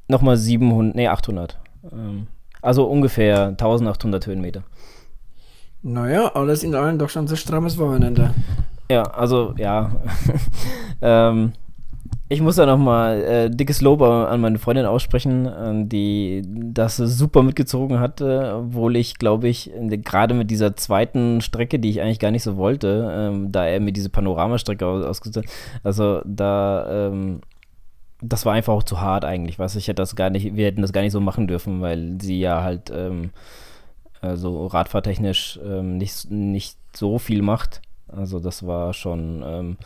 [0.08, 1.60] nochmal 700, nee, 800.
[1.92, 2.28] Ähm,
[2.62, 4.64] also ungefähr 1800 Höhenmeter.
[5.84, 8.34] Naja, alles in allem doch schon so strammes Wochenende.
[8.90, 9.92] Ja, also ja.
[11.02, 11.54] ähm,
[12.30, 17.44] ich muss da nochmal äh, dickes Lob an meine Freundin aussprechen, äh, die das super
[17.44, 22.20] mitgezogen hat, äh, obwohl ich, glaube ich, gerade mit dieser zweiten Strecke, die ich eigentlich
[22.20, 25.46] gar nicht so wollte, ähm, da er mir diese Panoramastrecke aus hat,
[25.84, 27.42] also da, ähm,
[28.22, 30.82] das war einfach auch zu hart eigentlich, was ich hätte das gar nicht, wir hätten
[30.82, 33.30] das gar nicht so machen dürfen, weil sie ja halt ähm,
[34.22, 37.82] also radfahrtechnisch ähm, nicht, nicht so viel macht.
[38.08, 39.78] Also das war schon ähm,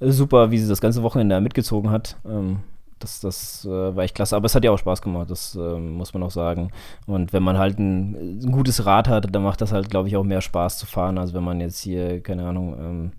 [0.00, 2.16] super, wie sie das ganze Wochenende mitgezogen hat.
[2.26, 2.58] Ähm,
[2.98, 4.36] das, das äh, war echt klasse.
[4.36, 6.70] Aber es hat ja auch Spaß gemacht, das äh, muss man auch sagen.
[7.06, 10.16] Und wenn man halt ein, ein, gutes Rad hat, dann macht das halt, glaube ich,
[10.16, 13.12] auch mehr Spaß zu fahren, als wenn man jetzt hier, keine Ahnung, ähm,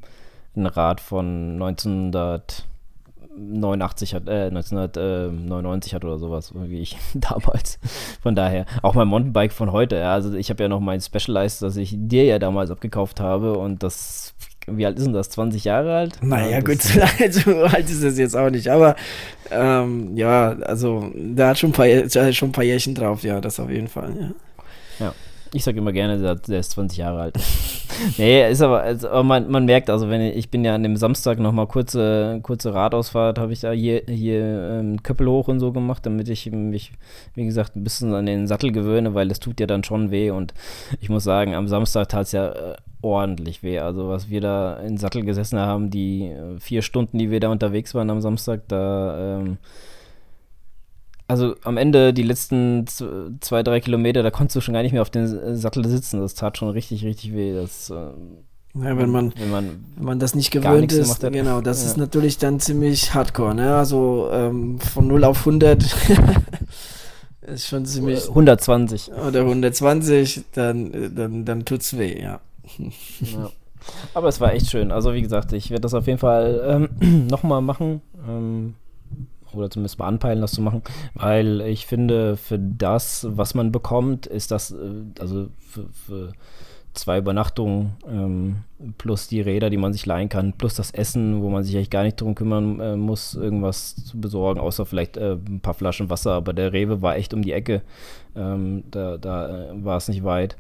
[0.56, 7.78] ein Rad von 1989 hat, äh, 1999 hat oder sowas, wie ich damals.
[8.22, 11.62] Von daher, auch mein Mountainbike von heute, ja, also ich habe ja noch mein Specialized,
[11.62, 14.34] das ich dir ja damals abgekauft habe und das
[14.68, 15.30] wie alt ist denn das?
[15.30, 16.18] 20 Jahre alt?
[16.22, 16.82] Naja, ja, gut,
[17.32, 18.70] so alt ist es jetzt auch nicht.
[18.70, 18.96] Aber
[19.50, 23.60] ähm, ja, also da hat schon ein, paar, schon ein paar Jährchen drauf, ja, das
[23.60, 24.32] auf jeden Fall, ja.
[25.00, 25.14] Ja.
[25.54, 27.40] Ich sage immer gerne, der, der, ist 20 Jahre alt.
[28.18, 30.84] nee, ist aber, also, aber man, man, merkt, also wenn ich, ich bin ja an
[30.84, 34.42] dem Samstag nochmal kurze, kurze Radausfahrt, habe ich da hier, hier
[34.80, 36.92] ähm, Köppel hoch und so gemacht, damit ich mich,
[37.36, 40.32] wie gesagt, ein bisschen an den Sattel gewöhne, weil es tut ja dann schon weh
[40.32, 40.54] und
[41.02, 43.80] ich muss sagen, am Samstag tat es ja äh, ordentlich weh.
[43.80, 47.50] Also was wir da in Sattel gesessen haben, die äh, vier Stunden, die wir da
[47.50, 49.58] unterwegs waren am Samstag, da ähm,
[51.28, 55.02] also am Ende die letzten zwei, drei Kilometer, da konntest du schon gar nicht mehr
[55.02, 56.22] auf den Sattel sitzen.
[56.22, 57.54] Das tat schon richtig, richtig weh.
[57.54, 61.82] Das, äh, ja, wenn man, wenn man, wenn man das nicht gewöhnt ist, genau, das
[61.82, 61.90] ja.
[61.90, 63.76] ist natürlich dann ziemlich hardcore, ne?
[63.76, 65.84] Also ähm, von 0 auf 100
[67.42, 68.28] ist schon ziemlich.
[68.30, 69.12] 120.
[69.14, 72.40] Oder 120, dann, dann, dann tut's weh, ja.
[72.78, 73.50] ja.
[74.14, 74.92] Aber es war echt schön.
[74.92, 78.02] Also wie gesagt, ich werde das auf jeden Fall ähm, nochmal machen.
[78.28, 78.76] Ähm,
[79.58, 80.82] oder zumindest mal anpeilen, das zu machen,
[81.14, 84.76] weil ich finde, für das, was man bekommt, ist das, äh,
[85.20, 86.34] also für, für
[86.98, 88.58] zwei Übernachtungen ähm,
[88.98, 91.90] plus die Räder, die man sich leihen kann, plus das Essen, wo man sich eigentlich
[91.90, 96.10] gar nicht darum kümmern äh, muss, irgendwas zu besorgen, außer vielleicht äh, ein paar Flaschen
[96.10, 96.34] Wasser.
[96.34, 97.82] Aber der Rewe war echt um die Ecke.
[98.36, 100.58] Ähm, da da äh, war es nicht weit.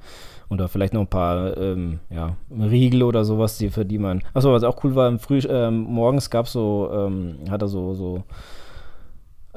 [0.49, 4.23] Und da vielleicht noch ein paar ähm, ja, Riegel oder sowas, die, für die man.
[4.33, 7.93] Achso, was auch cool war, Früh, ähm, morgens gab es so, ähm, hat er so,
[7.95, 8.23] so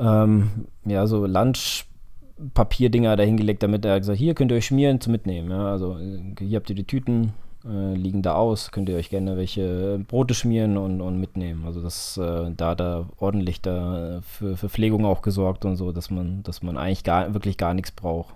[0.00, 5.50] ähm, ja, so Lunchpapierdinger dahingelegt, damit er gesagt hier könnt ihr euch schmieren zum Mitnehmen.
[5.50, 5.70] Ja?
[5.70, 5.98] Also
[6.38, 7.34] hier habt ihr die Tüten,
[7.64, 11.64] äh, liegen da aus, könnt ihr euch gerne welche Brote schmieren und, und mitnehmen.
[11.66, 16.42] Also das, äh, da er ordentlich da für Verpflegung auch gesorgt und so, dass man,
[16.42, 18.34] dass man eigentlich gar, wirklich gar nichts braucht.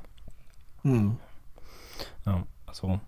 [0.83, 1.16] Hm.
[2.27, 3.00] Ja, also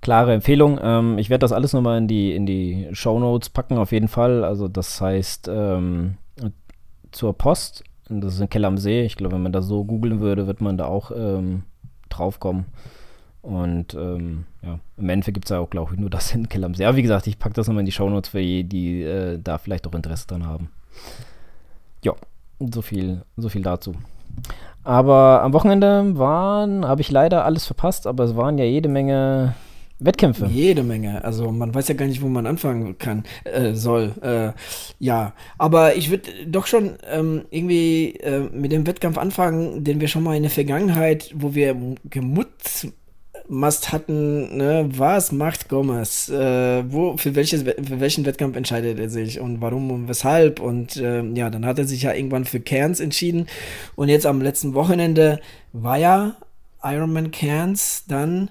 [0.00, 0.78] klare Empfehlung.
[0.80, 4.08] Ähm, ich werde das alles nochmal in die, in die Show Notes packen, auf jeden
[4.08, 4.44] Fall.
[4.44, 6.16] Also, das heißt, ähm,
[7.14, 9.02] zur Post, das ist in Keller am See.
[9.02, 11.62] Ich glaube, wenn man das so googeln würde, wird man da auch ähm,
[12.10, 12.66] draufkommen.
[13.40, 16.66] Und ähm, ja, im Endeffekt gibt es ja auch, glaube ich, nur das in Keller
[16.66, 16.84] am See.
[16.84, 19.38] Aber wie gesagt, ich packe das nochmal in die Show Notes für die, die äh,
[19.42, 20.70] da vielleicht auch Interesse dran haben.
[22.02, 22.12] Ja,
[22.60, 23.94] so viel, so viel dazu.
[24.82, 29.54] Aber am Wochenende waren, habe ich leider alles verpasst, aber es waren ja jede Menge
[30.00, 30.46] Wettkämpfe.
[30.46, 31.24] Jede Menge.
[31.24, 34.12] Also man weiß ja gar nicht, wo man anfangen kann, äh, soll.
[34.22, 34.52] Äh,
[34.98, 40.08] ja, aber ich würde doch schon ähm, irgendwie äh, mit dem Wettkampf anfangen, den wir
[40.08, 41.76] schon mal in der Vergangenheit, wo wir
[42.10, 42.92] gemutzt
[43.92, 46.28] hatten, ne, was macht Gomez?
[46.28, 50.60] Äh, wo, für, welches, für welchen Wettkampf entscheidet er sich und warum und weshalb?
[50.60, 53.46] Und äh, ja, dann hat er sich ja irgendwann für Cairns entschieden.
[53.94, 55.40] Und jetzt am letzten Wochenende
[55.72, 56.36] war ja
[56.82, 58.50] Ironman Cairns dann.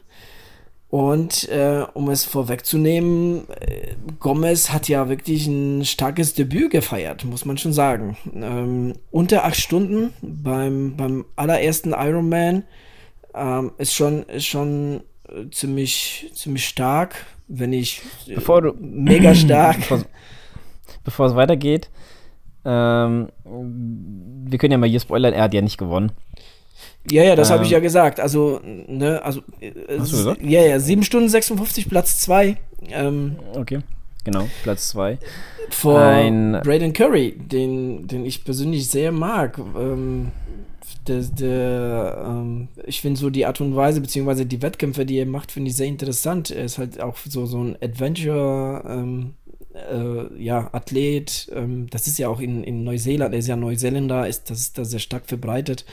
[0.94, 7.46] Und äh, um es vorwegzunehmen, äh, Gomez hat ja wirklich ein starkes Debüt gefeiert, muss
[7.46, 8.16] man schon sagen.
[8.36, 12.66] Ähm, unter acht Stunden beim, beim allerersten Ironman
[13.34, 19.34] ähm, ist schon, ist schon äh, ziemlich, ziemlich stark, wenn ich äh, bevor du, mega
[19.36, 19.78] stark.
[21.04, 21.90] bevor, es weitergeht,
[22.66, 26.12] ähm, wir können ja mal hier spoilern, er hat ja nicht gewonnen.
[27.12, 28.20] Ja, ja, das ähm, habe ich ja gesagt.
[28.20, 30.42] Also, ne, also, äh, Hast du gesagt?
[30.42, 32.58] ja, ja, 7 Stunden 56, Platz 2.
[32.90, 33.80] Ähm, okay,
[34.24, 35.18] genau, Platz 2.
[35.70, 39.58] Vor Ein, Braden Curry, den, den ich persönlich sehr mag.
[39.58, 40.32] Ähm,
[41.08, 45.26] der, der ähm, ich finde so die Art und Weise, beziehungsweise die Wettkämpfe, die er
[45.26, 46.52] macht, finde ich sehr interessant.
[46.52, 49.34] Er ist halt auch so, so ein Adventure, ähm,
[49.74, 51.52] äh, ja, Athlet.
[51.54, 54.78] Ähm, das ist ja auch in, in Neuseeland, er ist ja Neuseeländer, ist, das ist
[54.78, 55.86] da sehr stark verbreitet.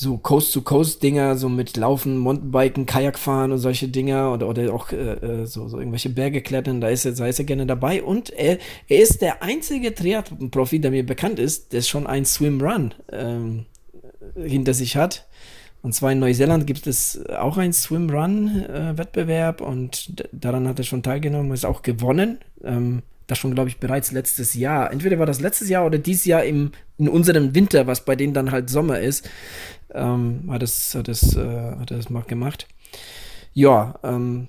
[0.00, 5.44] So Coast-to-Coast-Dinger, so mit Laufen, Mountainbiken, Kajakfahren und solche Dinger oder, oder auch äh, äh,
[5.44, 8.04] so, so irgendwelche Berge klettern, da ist, er, da ist er gerne dabei.
[8.04, 12.94] Und er, er ist der einzige Triathlon-Profi, der mir bekannt ist, der schon ein Swim-Run
[13.10, 13.66] ähm,
[14.36, 15.26] hinter sich hat.
[15.82, 21.50] Und zwar in Neuseeland gibt es auch einen Swim-Run-Wettbewerb und daran hat er schon teilgenommen,
[21.50, 22.38] ist auch gewonnen.
[22.62, 24.90] Ähm, das schon, glaube ich, bereits letztes Jahr.
[24.90, 28.34] Entweder war das letztes Jahr oder dieses Jahr im, in unserem Winter, was bei denen
[28.34, 29.28] dann halt Sommer ist,
[29.94, 32.66] ähm, hat es hat es, äh, hat es mal gemacht.
[33.52, 34.48] Ja, ähm,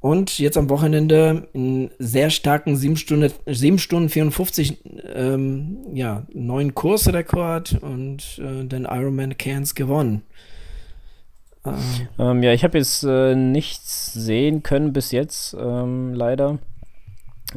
[0.00, 4.78] und jetzt am Wochenende in sehr starken 7 Stunden, 7 Stunden 54,
[5.14, 10.22] ähm, ja, neuen Kursrekord und äh, den Ironman Cairns gewonnen.
[11.64, 11.74] Ähm,
[12.18, 16.58] ähm, ja, ich habe jetzt äh, nichts sehen können bis jetzt, ähm, leider.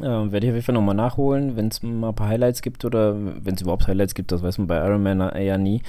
[0.00, 2.84] Ähm, Werde ich auf jeden Fall nochmal nachholen, wenn es mal ein paar Highlights gibt
[2.84, 5.82] oder wenn es überhaupt Highlights gibt, das weiß man bei Ironman eher nie.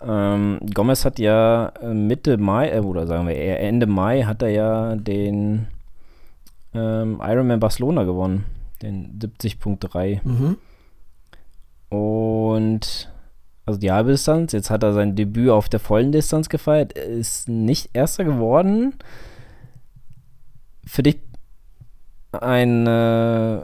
[0.00, 4.42] Ähm, Gomez hat ja äh, Mitte Mai, äh, oder sagen wir eher Ende Mai, hat
[4.42, 5.66] er ja den
[6.74, 8.44] ähm, Ironman Barcelona gewonnen.
[8.82, 10.20] Den 70.3.
[10.22, 10.56] Mhm.
[11.88, 13.10] Und
[13.66, 14.52] also die halbe Distanz.
[14.52, 16.96] Jetzt hat er sein Debüt auf der vollen Distanz gefeiert.
[16.96, 18.94] Er ist nicht Erster geworden.
[20.86, 21.18] Für dich
[22.32, 23.60] ein äh,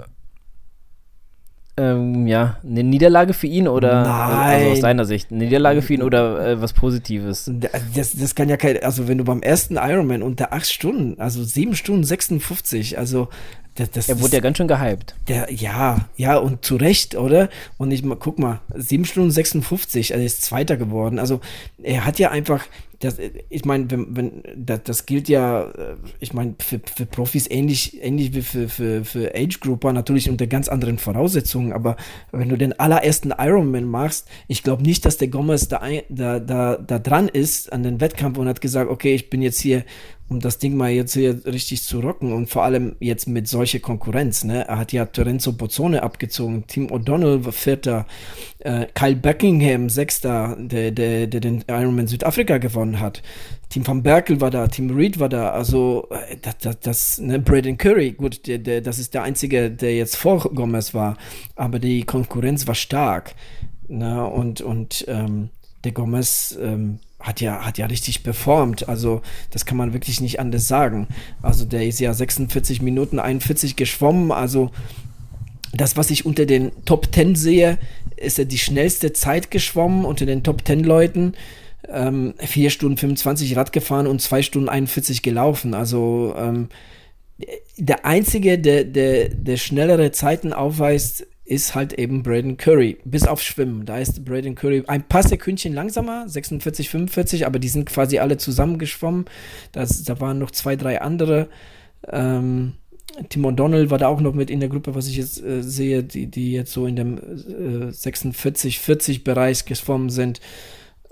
[1.77, 4.61] ähm, ja, eine Niederlage für ihn oder Nein.
[4.61, 7.50] also aus deiner Sicht, eine Niederlage für ihn oder äh, was Positives?
[7.94, 11.42] Das, das kann ja kein, also wenn du beim ersten Ironman unter 8 Stunden, also
[11.42, 13.29] 7 Stunden 56, also
[13.74, 15.16] das, das er wurde ja ganz schön gehypt.
[15.27, 17.48] Der, ja, ja, und zu Recht, oder?
[17.77, 21.18] Und ich guck mal, 7 Stunden 56, er ist Zweiter geworden.
[21.18, 21.40] Also
[21.83, 22.64] er hat ja einfach,
[23.05, 27.49] das, ich meine, wenn, wenn, das, das gilt ja, äh, ich meine, für, für Profis
[27.51, 31.97] ähnlich, ähnlich wie für, für, für Age-Grouper, natürlich unter ganz anderen Voraussetzungen, aber
[32.33, 36.77] wenn du den allerersten Ironman machst, ich glaube nicht, dass der Gomez da, da, da,
[36.77, 39.85] da dran ist an den Wettkampf und hat gesagt, okay, ich bin jetzt hier
[40.29, 43.81] um das Ding mal jetzt hier richtig zu rocken und vor allem jetzt mit solcher
[43.81, 44.45] Konkurrenz.
[44.45, 44.67] Ne?
[44.67, 48.07] Er hat ja Torenzo Bozzone abgezogen, Tim O'Donnell war Vierter,
[48.61, 53.23] äh, Kyle Buckingham Sechster, der, der, der den Ironman Südafrika gewonnen hat.
[53.69, 57.39] Tim van Berkel war da, Tim Reed war da, also äh, das, das, das ne,
[57.39, 61.19] Braden Curry, gut, der, der, das ist der einzige, der jetzt vor Gomez war,
[61.55, 63.35] aber die Konkurrenz war stark.
[63.89, 64.27] Ne?
[64.27, 65.51] Und, und ähm,
[65.85, 68.89] der Gomez ähm, hat ja, hat ja richtig performt.
[68.89, 71.09] Also, das kann man wirklich nicht anders sagen.
[71.41, 74.31] Also, der ist ja 46 Minuten 41 geschwommen.
[74.31, 74.71] Also,
[75.73, 77.79] das, was ich unter den Top 10 sehe,
[78.17, 81.33] ist er die schnellste Zeit geschwommen unter den Top 10 Leuten.
[81.89, 85.73] Ähm, 4 Stunden 25 Rad gefahren und 2 Stunden 41 gelaufen.
[85.73, 86.69] Also, ähm,
[87.79, 93.43] der einzige, der, der, der schnellere Zeiten aufweist, ist halt eben Braden Curry, bis auf
[93.43, 93.85] Schwimmen.
[93.85, 98.39] Da ist Braden Curry ein paar Sekündchen langsamer, 46, 45, aber die sind quasi alle
[98.39, 99.27] zusammengeschwommen.
[99.73, 101.49] Das, da waren noch zwei, drei andere.
[102.09, 102.75] Ähm,
[103.29, 106.03] Tim O'Donnell war da auch noch mit in der Gruppe, was ich jetzt äh, sehe,
[106.03, 110.41] die, die jetzt so in dem äh, 46, 40 Bereich geschwommen sind.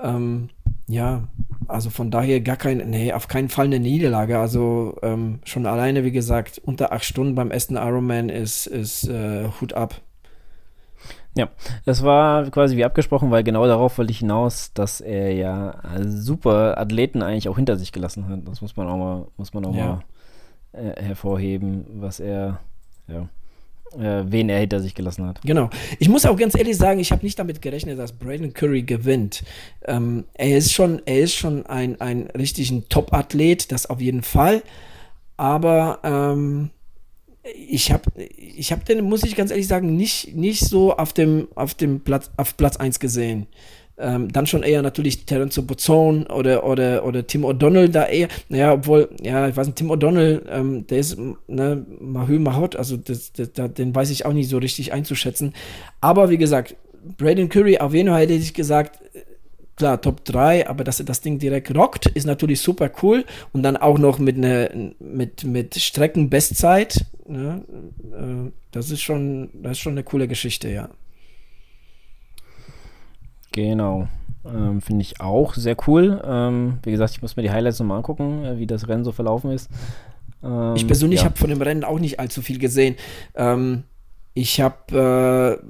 [0.01, 0.49] Ähm,
[0.89, 1.29] ja,
[1.69, 4.39] also von daher gar kein, nee, auf keinen Fall eine Niederlage.
[4.39, 9.49] Also ähm, schon alleine, wie gesagt, unter acht Stunden beim ersten Ironman ist, ist äh,
[9.61, 10.01] Hut ab.
[11.35, 11.49] Ja,
[11.87, 16.77] das war quasi wie abgesprochen, weil genau darauf wollte ich hinaus, dass er ja super
[16.79, 18.41] Athleten eigentlich auch hinter sich gelassen hat.
[18.47, 19.87] Das muss man auch mal, muss man auch ja.
[19.87, 20.03] mal
[20.73, 22.61] äh, hervorheben, was er,
[23.09, 23.29] ja,
[23.99, 25.41] äh, wen er hinter sich gelassen hat.
[25.43, 25.71] Genau.
[25.99, 29.43] Ich muss auch ganz ehrlich sagen, ich habe nicht damit gerechnet, dass Braden Curry gewinnt.
[29.87, 34.63] Ähm, er ist schon, er ist schon ein, ein richtigen Top-Athlet, das auf jeden Fall.
[35.39, 36.71] Aber ähm,
[37.45, 41.49] ich habe ich hab den, muss ich ganz ehrlich sagen, nicht, nicht so auf dem,
[41.55, 43.47] auf dem Platz, auf Platz 1 gesehen.
[43.99, 48.73] Ähm, dann schon eher natürlich Terence Bozone oder, oder, oder Tim O'Donnell da eher, naja,
[48.73, 53.33] obwohl, ja, ich weiß nicht, Tim O'Donnell, ähm, der ist, ne, Mahü Mahot, also das,
[53.33, 55.53] das, das, den weiß ich auch nicht so richtig einzuschätzen.
[56.01, 56.77] Aber wie gesagt,
[57.19, 58.99] Braden Curry, auf jeden Fall hätte ich gesagt,
[59.77, 63.25] klar, Top 3, aber dass er das Ding direkt rockt, ist natürlich super cool.
[63.53, 67.05] Und dann auch noch mit, ne, mit, mit Streckenbestzeit.
[67.33, 67.65] Ne?
[68.13, 70.91] Äh, das, ist schon, das ist schon eine coole Geschichte, ja.
[73.53, 74.09] Genau.
[74.45, 76.21] Ähm, Finde ich auch sehr cool.
[76.25, 79.13] Ähm, wie gesagt, ich muss mir die Highlights nochmal angucken, äh, wie das Rennen so
[79.13, 79.71] verlaufen ist.
[80.43, 81.27] Ähm, ich persönlich ja.
[81.27, 82.97] habe von dem Rennen auch nicht allzu viel gesehen.
[83.35, 83.85] Ähm,
[84.35, 85.67] ich habe äh,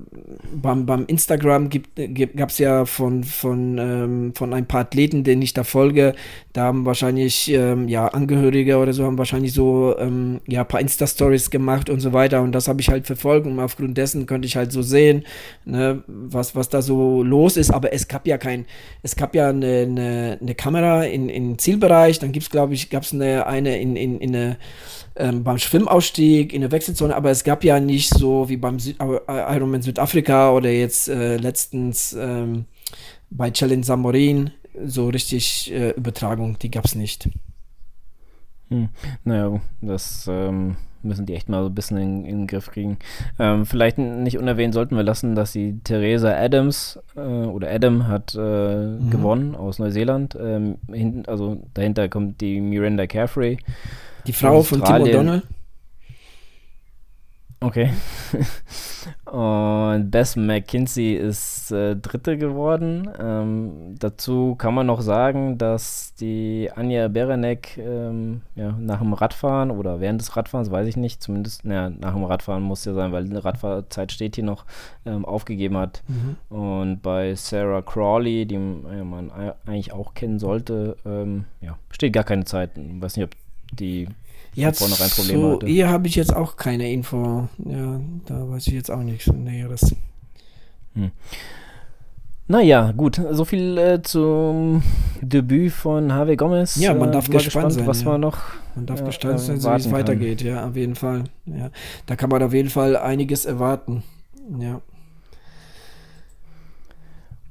[0.55, 5.53] beim, beim Instagram gab es ja von, von, ähm, von ein paar Athleten, denen ich
[5.53, 6.15] da folge,
[6.53, 10.81] da haben wahrscheinlich ähm, ja, Angehörige oder so haben wahrscheinlich so ähm, ja, ein paar
[10.81, 12.41] Insta-Stories gemacht und so weiter.
[12.41, 15.25] Und das habe ich halt verfolgt und aufgrund dessen konnte ich halt so sehen,
[15.65, 18.67] ne, was, was da so los ist, aber es gab ja kein,
[19.03, 22.91] es gab ja eine, eine, eine Kamera in, in Zielbereich, dann gibt es glaube ich,
[22.91, 24.57] gab es eine, eine in, in, in eine
[25.17, 28.97] ähm, beim Schwimmausstieg in der Wechselzone, aber es gab ja nicht so wie beim Süd
[29.01, 32.67] Ironman Südafrika oder jetzt äh, letztens ähm,
[33.31, 34.51] bei Challenge Samorin
[34.85, 37.29] so richtig äh, Übertragung, die gab es nicht.
[38.69, 38.89] Hm.
[39.25, 42.99] Naja, das ähm, müssen die echt mal so ein bisschen in, in den Griff kriegen.
[43.39, 48.35] Ähm, vielleicht nicht unerwähnt sollten wir lassen, dass die Theresa Adams äh, oder Adam hat
[48.35, 49.11] äh, mhm.
[49.11, 50.37] gewonnen aus Neuseeland.
[50.41, 53.59] Ähm, hin, also dahinter kommt die Miranda Carefrey
[54.27, 55.43] die Frau von Tim O'Donnell.
[57.63, 57.91] Okay.
[59.31, 63.09] Und Bess McKinsey ist äh, Dritte geworden.
[63.21, 69.71] Ähm, dazu kann man noch sagen, dass die Anja Berenek ähm, ja, nach dem Radfahren
[69.71, 73.13] oder während des Radfahrens, weiß ich nicht, zumindest na, nach dem Radfahren muss ja sein,
[73.13, 74.65] weil die Radfahrzeit steht hier noch,
[75.07, 76.03] ähm, aufgegeben hat.
[76.09, 76.57] Mhm.
[76.57, 79.31] Und bei Sarah Crawley, die ja, man
[79.67, 82.77] eigentlich auch kennen sollte, ähm, ja, steht gar keine Zeit.
[82.77, 83.42] Ich weiß nicht, ob
[83.73, 84.09] die
[84.55, 85.67] ja, vornherein Probleme so, hatte.
[85.67, 87.49] Hier habe ich jetzt auch keine Info.
[87.65, 89.95] Ja, da weiß ich jetzt auch nichts Näheres.
[90.95, 91.11] Hm.
[92.49, 94.83] Naja, gut, so viel äh, zum
[95.23, 96.77] Debüt von Harvey Gomez.
[96.77, 97.87] Ja, man darf äh, gespannt, gespannt, sein.
[97.87, 98.09] Was ja.
[98.09, 98.39] man noch.
[98.75, 101.25] Man darf ja, gespannt sein, wie es weitergeht, ja, auf jeden Fall.
[101.47, 101.71] Ja,
[102.07, 104.03] da kann man auf jeden Fall einiges erwarten.
[104.59, 104.83] Ja.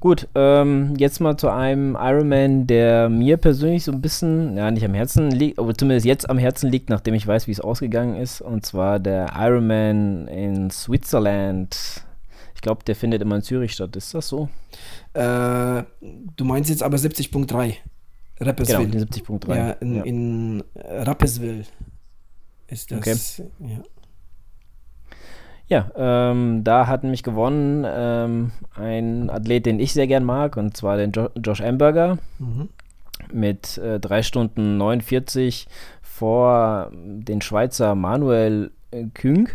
[0.02, 4.84] Gut, ähm, jetzt mal zu einem Ironman, der mir persönlich so ein bisschen, ja, nicht
[4.84, 8.16] am Herzen liegt, aber zumindest jetzt am Herzen liegt, nachdem ich weiß, wie es ausgegangen
[8.16, 8.40] ist.
[8.40, 12.04] Und zwar der Ironman in Switzerland.
[12.56, 13.94] Ich glaube, der findet immer in Zürich statt.
[13.94, 14.48] Ist das so?
[15.14, 17.76] Äh, du meinst jetzt aber 70.3.
[18.40, 18.90] Rapperswil.
[18.90, 19.56] Genau, 70.3.
[19.56, 20.02] Ja, in, ja.
[20.02, 21.64] in Rapperswil
[22.66, 22.98] ist das.
[22.98, 23.16] Okay.
[23.60, 23.82] Ja.
[25.68, 30.76] Ja, ähm, da hat nämlich gewonnen ähm, ein Athlet, den ich sehr gern mag, und
[30.76, 32.68] zwar den jo Josh Amberger mhm.
[33.32, 35.66] mit äh, 3 Stunden 49
[36.02, 39.48] vor den Schweizer Manuel äh, Küng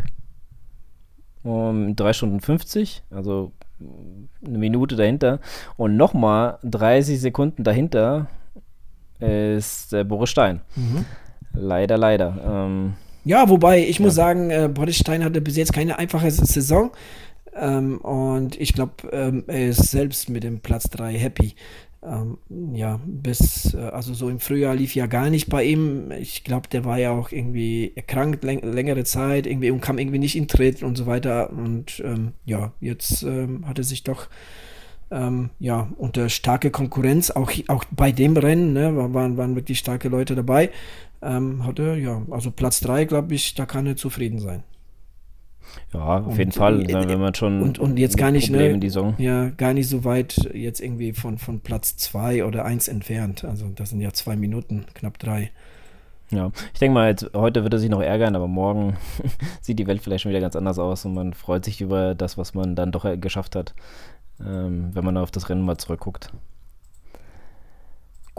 [1.44, 3.52] um 3 Stunden 50, also
[4.44, 5.40] eine Minute dahinter.
[5.76, 8.26] Und nochmal 30 Sekunden dahinter
[9.20, 10.60] ist äh, Boris Stein.
[10.76, 11.04] Mhm.
[11.52, 12.36] Leider, leider.
[12.44, 12.94] Ähm,
[13.24, 14.04] ja, wobei, ich ja.
[14.04, 16.90] muss sagen, äh, Boris Stein hatte bis jetzt keine einfache Saison.
[17.54, 21.54] Ähm, und ich glaube, ähm, er ist selbst mit dem Platz 3 happy.
[22.00, 22.38] Ähm,
[22.74, 26.12] ja, bis, äh, also so im Frühjahr lief ja gar nicht bei ihm.
[26.12, 30.20] Ich glaube, der war ja auch irgendwie erkrankt läng längere Zeit irgendwie und kam irgendwie
[30.20, 31.50] nicht in Tritt und so weiter.
[31.50, 34.28] Und ähm, ja, jetzt ähm, hat er sich doch
[35.10, 40.08] ähm, ja, unter starke Konkurrenz, auch, auch bei dem Rennen, ne, waren, waren wirklich starke
[40.08, 40.70] Leute dabei,
[41.22, 44.62] ähm, hat er, ja, also Platz 3, glaube ich, da kann er zufrieden sein.
[45.92, 48.48] Ja, auf Und, jeden Fall, äh, ne, wenn man schon und, und jetzt gar nicht,
[48.50, 49.14] Probleme ne, die Saison.
[49.18, 53.44] ja, gar nicht so weit jetzt irgendwie von, von Platz 2 oder 1 entfernt.
[53.44, 55.50] Also das sind ja zwei Minuten, knapp drei.
[56.30, 58.96] Ja, ich denke mal, jetzt, heute wird er sich noch ärgern, aber morgen
[59.62, 62.36] sieht die Welt vielleicht schon wieder ganz anders aus und man freut sich über das,
[62.36, 63.74] was man dann doch äh, geschafft hat,
[64.40, 66.30] ähm, wenn man auf das Rennen mal zurückguckt.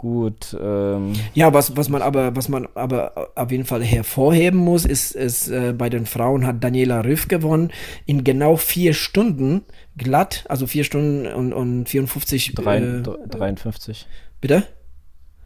[0.00, 4.86] Gut, ähm, Ja, was, was man aber, was man aber auf jeden Fall hervorheben muss,
[4.86, 7.70] ist, ist äh, bei den Frauen hat Daniela Riff gewonnen
[8.06, 9.60] in genau vier Stunden
[9.98, 14.06] glatt, also vier Stunden und, und 54 drei, äh, dr- 53,
[14.40, 14.62] bitte?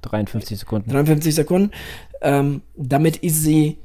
[0.03, 0.89] 53 Sekunden.
[0.89, 1.73] 53 Sekunden.
[2.23, 3.79] Ähm, damit ist sie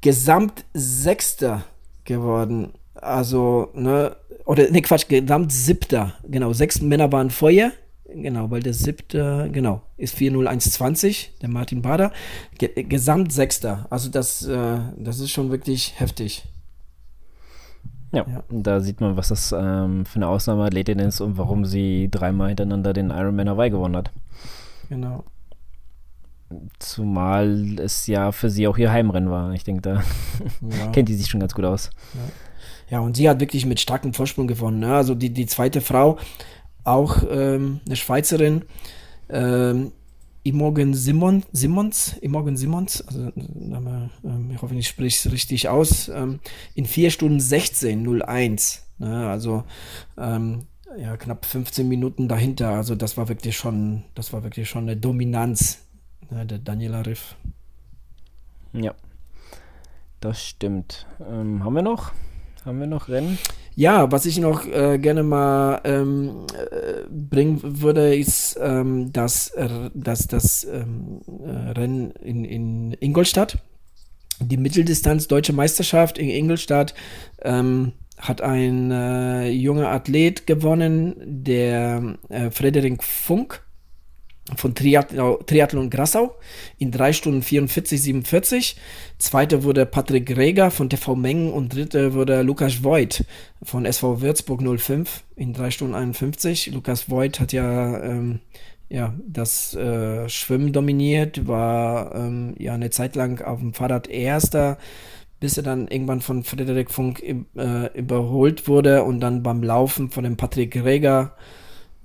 [0.00, 1.64] Gesamtsechster
[2.04, 2.72] geworden.
[2.94, 6.12] Also, ne, oder ne Quatsch, Gesamtsiebter.
[6.28, 7.72] Genau, sechs Männer waren vorher.
[8.16, 12.12] Genau, weil der siebte, genau, ist 40120, der Martin Bader.
[12.58, 13.86] Ge Gesamtsechster.
[13.90, 16.44] Also das, äh, das ist schon wirklich heftig.
[18.12, 18.44] Ja, Ja.
[18.50, 22.92] da sieht man, was das ähm, für eine Ausnahmeathletin ist und warum sie dreimal hintereinander
[22.92, 24.12] den Ironman Hawaii gewonnen hat.
[24.88, 25.24] Genau.
[26.78, 29.52] Zumal es ja für sie auch ihr Heimrennen war.
[29.54, 30.02] Ich denke, da
[30.78, 30.86] Ja.
[30.92, 31.90] kennt die sich schon ganz gut aus.
[32.90, 34.78] Ja, und sie hat wirklich mit starkem Vorsprung gewonnen.
[34.80, 34.94] Ne?
[34.94, 36.18] Also die, die zweite Frau,
[36.84, 38.62] auch ähm, eine Schweizerin,
[39.28, 39.92] ähm,
[40.42, 46.08] Imogen Simon, Simons, Imogen Simons, also Name, ähm, ich hoffe, ich spreche es richtig aus,
[46.08, 46.40] ähm,
[46.74, 48.86] in 4 Stunden 16, 01.
[48.98, 49.28] Ne?
[49.28, 49.64] Also
[50.18, 50.66] ähm,
[50.98, 52.70] ja, knapp 15 Minuten dahinter.
[52.70, 55.86] Also das war wirklich schon, das war wirklich schon eine Dominanz
[56.30, 57.36] ne, der Daniela Riff.
[58.72, 58.94] Ja,
[60.20, 61.06] das stimmt.
[61.20, 62.12] Ähm, haben wir noch?
[62.64, 63.38] Haben wir noch Rennen?
[63.76, 69.52] Ja, was ich noch äh, gerne mal ähm, äh, bringen würde, ist ähm, das,
[69.94, 73.58] das, das ähm, äh, Rennen in, in Ingolstadt.
[74.40, 76.94] Die Mitteldistanz Deutsche Meisterschaft in Ingolstadt
[77.42, 83.63] ähm, hat ein äh, junger Athlet gewonnen, der äh, Frederik Funk
[84.56, 86.34] von Triathlon, Grassau
[86.78, 88.76] in 3 Stunden 44, 47.
[89.18, 93.24] Zweiter wurde Patrick Reger von TV Mengen und dritter wurde Lukas Voigt
[93.62, 96.72] von SV Würzburg 05 in 3 Stunden 51.
[96.72, 98.40] Lukas Voigt hat ja, ähm,
[98.90, 104.76] ja das äh, Schwimmen dominiert, war ähm, ja eine Zeit lang auf dem Fahrrad Erster,
[105.40, 110.24] bis er dann irgendwann von Frederik Funk äh, überholt wurde und dann beim Laufen von
[110.24, 111.34] dem Patrick Reger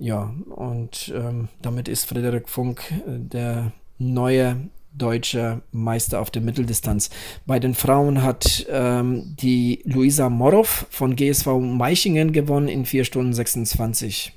[0.00, 7.10] ja, und ähm, damit ist Frederik Funk äh, der neue deutsche Meister auf der Mitteldistanz.
[7.44, 13.34] Bei den Frauen hat ähm, die Luisa Morow von GSV Meichingen gewonnen in 4 Stunden
[13.34, 14.32] 26.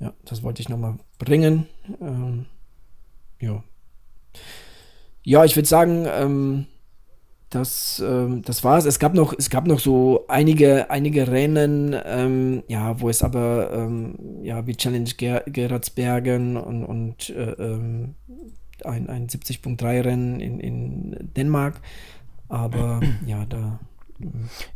[0.00, 1.66] Ja, das wollte ich nochmal bringen.
[2.00, 2.46] Ähm,
[3.40, 3.62] ja.
[5.22, 6.66] Ja, ich würde sagen, ähm,
[7.54, 8.84] das, ähm, das war's.
[8.84, 13.70] Es gab noch, es gab noch so einige, einige Rennen, ähm, ja, wo es aber,
[13.72, 18.14] ähm, ja, wie Challenge Ger Gerardsbergen und, und äh, ähm,
[18.84, 21.80] ein, ein 70.3-Rennen in, in Dänemark.
[22.48, 23.78] Aber ja, da.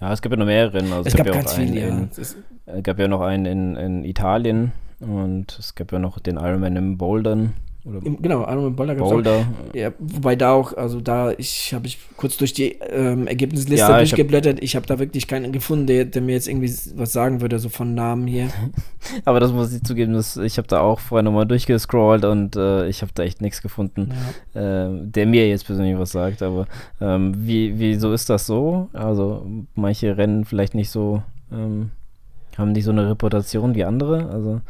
[0.01, 0.93] Ja, es gab ja noch mehrere Rennen.
[0.93, 1.89] Also Es gab ja ganz viele, ja.
[1.89, 6.19] in, Es Es gab ja noch einen in, in Italien und es gab ja noch
[6.19, 7.55] den Ironman im Bouldern.
[7.89, 9.13] Oder Im, genau, Ironman Boulder gab's auch.
[9.13, 9.47] Boulder.
[9.75, 13.87] Ja, wobei da auch, also da ich habe ich kurz durch die ähm, Ergebnisliste Ja,
[14.01, 14.63] ich hab- durchgeblättert.
[14.63, 17.69] Ich habe da wirklich keinen gefunden, der, der mir jetzt irgendwie was sagen würde, so
[17.69, 18.49] von Namen hier.
[19.25, 22.89] Aber das muss ich zugeben, dass ich habe da auch vorher nochmal durchgescrollt und äh,
[22.89, 24.11] ich habe da echt nichts gefunden,
[24.55, 24.89] Ja.
[24.89, 26.43] äh, der mir jetzt persönlich was sagt.
[26.43, 26.67] Aber
[27.01, 28.89] ähm, wie, wieso ist das so?
[28.93, 31.23] Also manche Rennen vielleicht nicht so,
[31.53, 31.91] ähm,
[32.59, 34.29] haben nicht so eine Reputation wie andere.
[34.31, 34.61] Also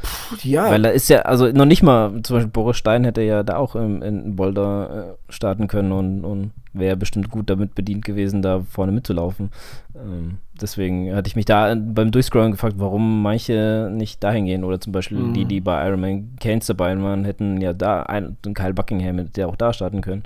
[0.42, 3.42] Ja, Weil da ist ja, also noch nicht mal, zum Beispiel Boris Stein hätte ja
[3.42, 8.04] da auch im, in Boulder äh, starten können und, und wäre bestimmt gut damit bedient
[8.04, 9.50] gewesen, da vorne mitzulaufen.
[9.96, 14.62] Ähm, deswegen hatte ich mich da beim Durchscrollen gefragt, warum manche nicht dahin gehen.
[14.64, 15.32] Oder zum Beispiel Mhm.
[15.32, 19.30] die, die bei Ironman Canes dabei waren, hätten ja da einen, den Kyle Buckingham, hätte
[19.32, 20.22] der auch da starten können.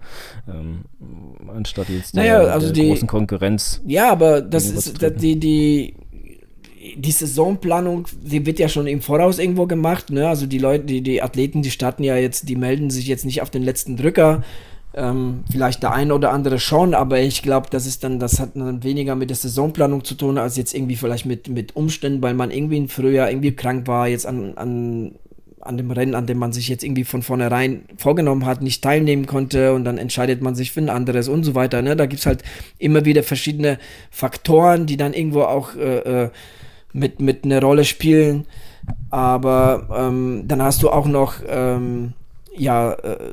[0.53, 0.81] Ähm,
[1.55, 3.81] anstatt jetzt der, Naja, also der die- großen Konkurrenz.
[3.87, 5.95] Ja, aber das ist die, die,
[6.97, 10.29] die Saisonplanung, die wird ja schon im Voraus irgendwo gemacht, ne?
[10.29, 13.41] Also die Leute, die, die Athleten, die starten ja jetzt, die melden sich jetzt nicht
[13.43, 14.43] auf den letzten Drücker.
[14.95, 18.51] Ähm, vielleicht der eine oder andere schon, aber ich glaube, das ist dann, das hat
[18.57, 22.35] dann weniger mit der Saisonplanung zu tun, als jetzt irgendwie vielleicht mit, mit Umständen, weil
[22.35, 25.13] man irgendwie im Frühjahr irgendwie krank war, jetzt an, an,
[25.61, 29.25] an dem Rennen, an dem man sich jetzt irgendwie von vornherein vorgenommen hat, nicht teilnehmen
[29.25, 31.81] konnte und dann entscheidet man sich für ein anderes und so weiter.
[31.81, 31.97] Ne?
[31.97, 32.43] Da gibt es halt
[32.77, 33.79] immer wieder verschiedene
[34.11, 36.31] Faktoren, die dann irgendwo auch äh, äh,
[36.93, 38.47] mit, mit eine Rolle spielen.
[39.11, 42.15] Aber ähm, dann hast du auch noch, ähm,
[42.57, 43.33] ja, äh,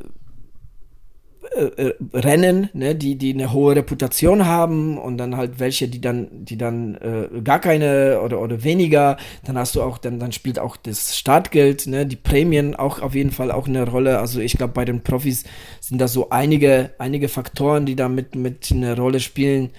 [1.55, 5.99] äh, äh, Rennen, ne, die, die eine hohe Reputation haben und dann halt welche, die
[5.99, 9.17] dann, die dann äh, gar keine oder, oder weniger.
[9.45, 13.15] Dann hast du auch, dann, dann spielt auch das Startgeld, ne, die Prämien auch auf
[13.15, 14.19] jeden Fall auch eine Rolle.
[14.19, 15.43] Also ich glaube, bei den Profis
[15.79, 19.71] sind da so einige, einige Faktoren, die da mit, mit eine Rolle spielen.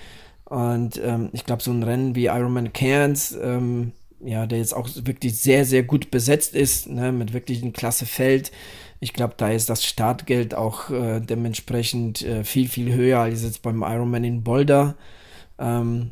[0.51, 4.89] Und ähm, ich glaube, so ein Rennen wie Ironman Cairns, ähm, ja, der jetzt auch
[4.97, 8.51] wirklich sehr, sehr gut besetzt ist, ne, mit wirklich einem klasse Feld.
[8.99, 13.63] Ich glaube, da ist das Startgeld auch äh, dementsprechend äh, viel, viel höher als jetzt
[13.63, 14.97] beim Ironman in Boulder.
[15.61, 16.11] Ähm,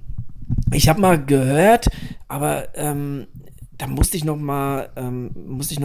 [0.73, 1.89] ich habe mal gehört,
[2.29, 3.27] aber ähm,
[3.77, 5.31] da musste ich noch mal ähm,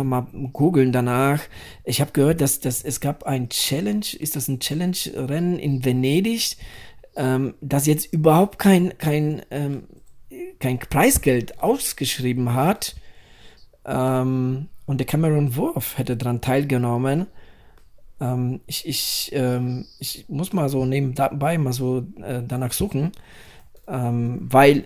[0.04, 1.42] mal googeln danach.
[1.86, 6.58] Ich habe gehört, dass, dass es gab ein Challenge, ist das ein Challenge-Rennen in Venedig,
[7.16, 9.84] ähm, das jetzt überhaupt kein kein ähm,
[10.60, 12.96] kein Preisgeld ausgeschrieben hat.
[13.86, 17.28] Ähm, und der Cameron Wurf hätte daran teilgenommen.
[18.20, 23.12] Ähm, ich, ich, ähm, ich muss mal so nebenbei mal so äh, danach suchen,
[23.88, 24.86] ähm, weil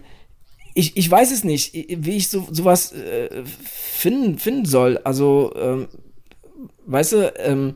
[0.74, 5.00] ich, ich weiß es nicht, wie ich so, sowas äh, finden, finden soll.
[5.00, 5.88] Also, ähm,
[6.86, 7.76] weißt du, ähm,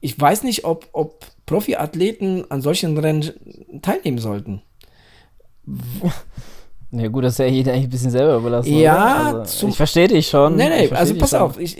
[0.00, 3.30] ich weiß nicht, ob, ob Profiathleten an solchen Rennen
[3.82, 4.62] teilnehmen sollten.
[6.94, 8.76] Ja gut, das ist ja jeder eigentlich ein bisschen selber überlassen.
[8.76, 10.56] Ja, also, ich verstehe dich schon.
[10.56, 11.58] Nee, nee, also pass auf.
[11.58, 11.74] Ich,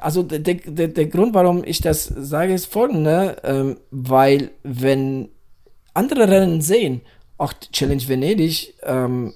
[0.00, 3.36] also der, der, der Grund, warum ich das sage, ist folgender.
[3.44, 5.28] Ähm, weil wenn
[5.94, 7.02] andere Rennen sehen,
[7.38, 9.32] auch Challenge Venedig ähm,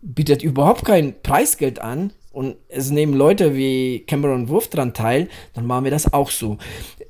[0.00, 5.66] bietet überhaupt kein Preisgeld an und es nehmen Leute wie Cameron Wolf dran teil, dann
[5.66, 6.56] machen wir das auch so.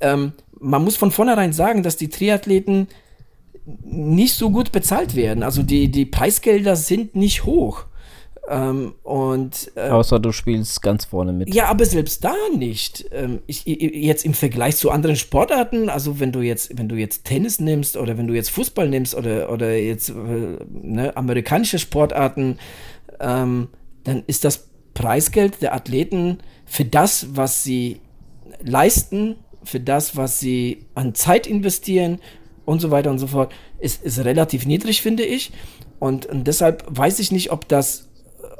[0.00, 0.32] Ähm,
[0.64, 2.88] man muss von vornherein sagen, dass die Triathleten
[3.84, 5.42] nicht so gut bezahlt werden.
[5.42, 7.84] Also die, die Preisgelder sind nicht hoch.
[8.48, 11.54] Ähm, und, äh, Außer du spielst ganz vorne mit.
[11.54, 13.06] Ja, aber selbst da nicht.
[13.12, 17.24] Ähm, ich, jetzt im Vergleich zu anderen Sportarten, also wenn du jetzt, wenn du jetzt
[17.24, 22.58] Tennis nimmst oder wenn du jetzt Fußball nimmst oder, oder jetzt äh, ne, amerikanische Sportarten,
[23.18, 23.68] ähm,
[24.02, 28.00] dann ist das Preisgeld der Athleten für das, was sie
[28.62, 32.18] leisten, für das, was sie an Zeit investieren
[32.64, 35.52] und so weiter und so fort, ist, ist relativ niedrig, finde ich.
[35.98, 38.08] Und, und deshalb weiß ich nicht, ob das,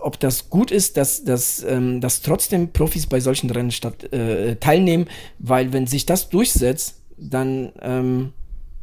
[0.03, 4.57] ob das gut ist, dass, dass, ähm, dass trotzdem Profis bei solchen Rennen statt, äh,
[4.57, 5.07] teilnehmen,
[5.39, 8.33] weil wenn sich das durchsetzt, dann, ähm,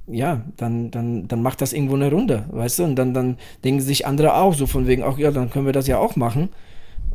[0.08, 2.84] ja, dann, dann, dann macht das irgendwo eine Runde, weißt du?
[2.84, 5.74] Und dann, dann denken sich andere auch so von wegen, auch ja, dann können wir
[5.74, 6.50] das ja auch machen.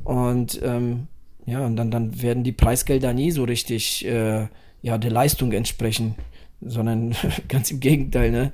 [0.04, 1.08] Und ähm,
[1.46, 4.46] ja, und dann, dann werden die Preisgelder nie so richtig äh,
[4.82, 6.16] ja, der Leistung entsprechen
[6.60, 7.14] sondern
[7.48, 8.52] ganz im Gegenteil, ne?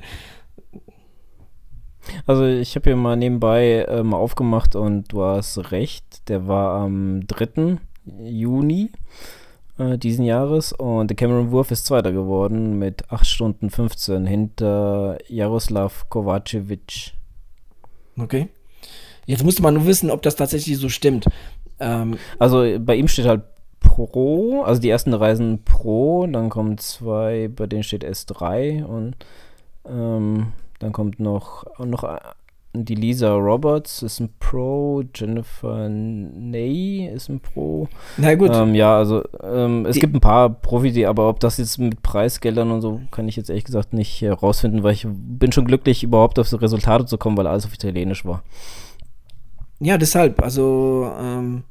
[2.26, 7.24] Also ich habe hier mal nebenbei ähm, aufgemacht und du hast recht, der war am
[7.28, 7.78] 3.
[8.20, 8.90] Juni
[9.78, 15.18] äh, diesen Jahres und der Cameron Wurf ist Zweiter geworden mit 8 Stunden 15 hinter
[15.28, 17.12] Jaroslav Kovacevic.
[18.18, 18.48] Okay.
[19.24, 21.26] Jetzt musste man nur wissen, ob das tatsächlich so stimmt.
[21.78, 23.42] Ähm, also bei ihm steht halt
[23.92, 29.16] Pro, also die ersten Reisen Pro, dann kommen zwei, bei denen steht S3 und
[29.86, 32.04] ähm, dann kommt noch, noch
[32.72, 37.86] die Lisa Roberts ist ein Pro, Jennifer Ney ist ein Pro.
[38.16, 38.50] Na gut.
[38.54, 42.02] Ähm, ja, also ähm, es die gibt ein paar Profis, aber ob das jetzt mit
[42.02, 45.66] Preisgeldern und so, kann ich jetzt ehrlich gesagt nicht herausfinden, äh, weil ich bin schon
[45.66, 48.42] glücklich, überhaupt auf so Resultate zu kommen, weil alles auf Italienisch war.
[49.80, 51.64] Ja, deshalb, also ähm,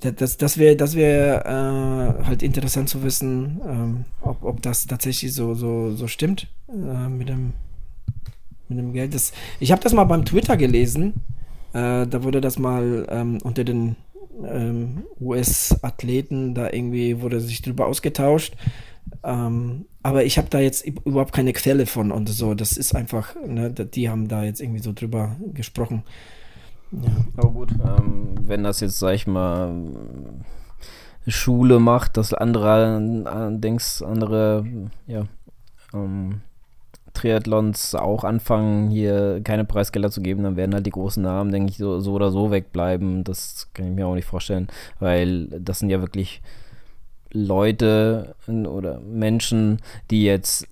[0.00, 5.32] das, das wäre das wär, äh, halt interessant zu wissen, ähm, ob, ob das tatsächlich
[5.32, 7.54] so, so, so stimmt äh, mit, dem,
[8.68, 9.14] mit dem Geld.
[9.14, 11.14] Das, ich habe das mal beim Twitter gelesen.
[11.72, 13.96] Äh, da wurde das mal ähm, unter den
[14.44, 18.54] ähm, US-Athleten, da irgendwie wurde sich drüber ausgetauscht.
[19.24, 22.54] Ähm, aber ich habe da jetzt überhaupt keine Quelle von und so.
[22.54, 26.02] Das ist einfach, ne, die haben da jetzt irgendwie so drüber gesprochen.
[26.92, 27.10] Ja.
[27.36, 29.72] Aber gut, ähm, wenn das jetzt, sag ich mal,
[31.26, 33.00] Schule macht, dass andere,
[33.58, 34.64] denkst, andere,
[35.06, 35.26] ja,
[35.92, 36.40] ähm,
[37.12, 41.70] Triathlons auch anfangen, hier keine Preisgelder zu geben, dann werden halt die großen Namen, denke
[41.70, 43.24] ich, so, so oder so wegbleiben.
[43.24, 44.68] Das kann ich mir auch nicht vorstellen,
[45.00, 46.42] weil das sind ja wirklich
[47.32, 49.78] Leute oder Menschen,
[50.10, 50.68] die jetzt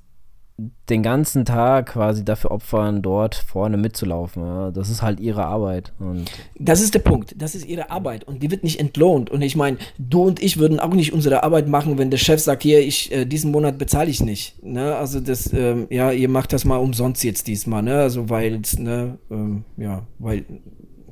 [0.56, 4.42] den ganzen Tag quasi dafür opfern, dort vorne mitzulaufen.
[4.44, 4.70] Ja.
[4.70, 5.92] Das ist halt ihre Arbeit.
[6.56, 7.34] Das ist der Punkt.
[7.36, 9.30] Das ist ihre Arbeit und die wird nicht entlohnt.
[9.30, 12.40] Und ich meine, du und ich würden auch nicht unsere Arbeit machen, wenn der Chef
[12.40, 14.62] sagt, hier, ich äh, diesen Monat bezahle ich nicht.
[14.62, 14.94] Ne?
[14.94, 17.96] Also das, ähm, ja, ihr macht das mal umsonst jetzt diesmal, ne?
[17.96, 20.44] Also weil, ne, ähm, ja, weil,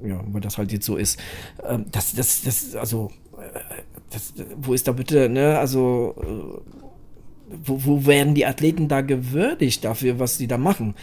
[0.05, 1.19] ja, weil das halt jetzt so ist.
[1.69, 5.59] Ähm, das, das, das, also, äh, das, wo ist da bitte, ne?
[5.59, 6.82] Also äh,
[7.65, 10.95] wo, wo werden die Athleten da gewürdigt dafür, was sie da machen?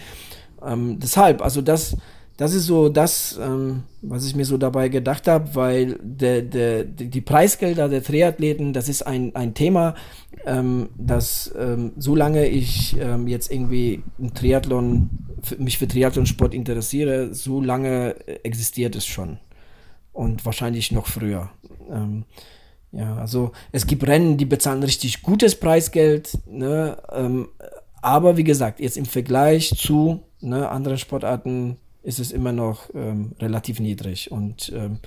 [0.66, 1.96] Ähm, deshalb, also das,
[2.40, 6.86] das ist so das, ähm, was ich mir so dabei gedacht habe, weil de, de,
[6.86, 9.96] de, die Preisgelder der Triathleten, das ist ein, ein Thema,
[10.46, 15.10] ähm, das ähm, solange ich ähm, jetzt irgendwie im Triathlon,
[15.58, 19.40] mich für Triathlonsport interessiere, so lange existiert es schon.
[20.14, 21.50] Und wahrscheinlich noch früher.
[21.92, 22.24] Ähm,
[22.92, 26.98] ja, also es gibt Rennen, die bezahlen richtig gutes Preisgeld, ne?
[27.12, 27.50] Ähm,
[28.02, 33.34] aber wie gesagt, jetzt im Vergleich zu ne, anderen Sportarten ist es immer noch ähm,
[33.40, 34.32] relativ niedrig.
[34.32, 35.00] Und ähm,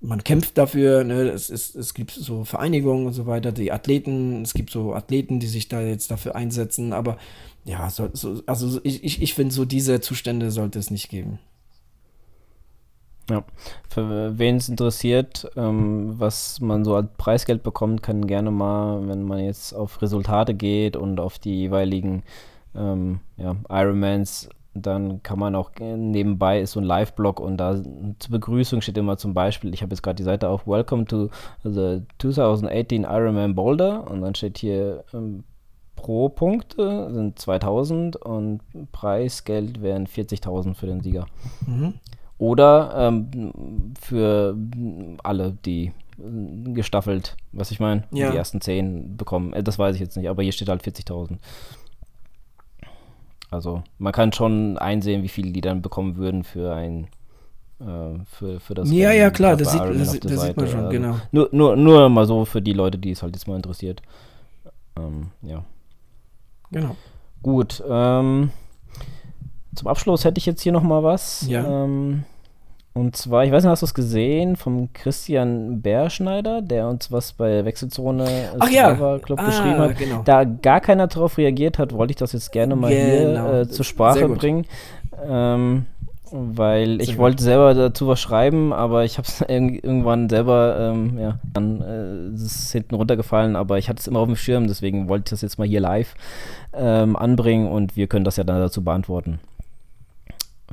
[0.00, 1.30] man kämpft dafür, ne?
[1.30, 5.40] es, ist, es gibt so Vereinigungen und so weiter, die Athleten, es gibt so Athleten,
[5.40, 7.16] die sich da jetzt dafür einsetzen, aber
[7.64, 11.38] ja, so, so, also ich, ich, ich finde, so diese Zustände sollte es nicht geben.
[13.30, 13.44] Ja,
[13.88, 19.22] für wen es interessiert, ähm, was man so als Preisgeld bekommt, kann gerne mal, wenn
[19.22, 22.24] man jetzt auf Resultate geht und auf die jeweiligen
[22.74, 27.76] ähm, ja, Ironmans dann kann man auch nebenbei ist so ein Live-Blog und da
[28.18, 31.28] zur Begrüßung steht immer zum Beispiel, ich habe jetzt gerade die Seite auf Welcome to
[31.62, 35.44] the 2018 Ironman Boulder und dann steht hier ähm,
[35.94, 38.60] pro Punkte sind 2000 und
[38.92, 41.26] Preisgeld wären 40.000 für den Sieger.
[41.66, 41.94] Mhm.
[42.38, 44.56] Oder ähm, für
[45.22, 48.30] alle, die äh, gestaffelt, was ich meine, ja.
[48.30, 49.52] die ersten 10 bekommen.
[49.52, 51.38] Äh, das weiß ich jetzt nicht, aber hier steht halt 40.000.
[53.50, 57.08] Also man kann schon einsehen, wie viel die dann bekommen würden für ein
[57.80, 58.90] äh, für, für das.
[58.90, 61.16] Ja, ja, klar, das, sieht, das, das sieht, man schon, also genau.
[61.32, 64.02] Nur, nur, nur mal so für die Leute, die es halt jetzt mal interessiert.
[64.96, 65.64] Ähm, ja.
[66.70, 66.96] Genau.
[67.42, 67.82] Gut.
[67.86, 68.50] Ähm,
[69.74, 71.46] zum Abschluss hätte ich jetzt hier noch mal was.
[71.48, 71.84] Ja.
[71.84, 72.24] Ähm,
[72.94, 77.32] und zwar, ich weiß nicht, hast du es gesehen, vom Christian Bärschneider, der uns was
[77.32, 78.94] bei Wechselzone Ach ja.
[79.18, 79.96] Club ah, geschrieben hat.
[79.96, 80.22] Genau.
[80.24, 83.50] Da gar keiner darauf reagiert hat, wollte ich das jetzt gerne mal genau.
[83.50, 84.66] hier äh, zur Sprache bringen.
[85.26, 85.86] Ähm,
[86.32, 91.38] weil ich wollte selber dazu was schreiben, aber ich habe es irgendwann selber, ähm, ja,
[91.52, 95.08] dann äh, ist es hinten runtergefallen, aber ich hatte es immer auf dem Schirm, deswegen
[95.08, 96.14] wollte ich das jetzt mal hier live
[96.74, 99.40] ähm, anbringen und wir können das ja dann dazu beantworten.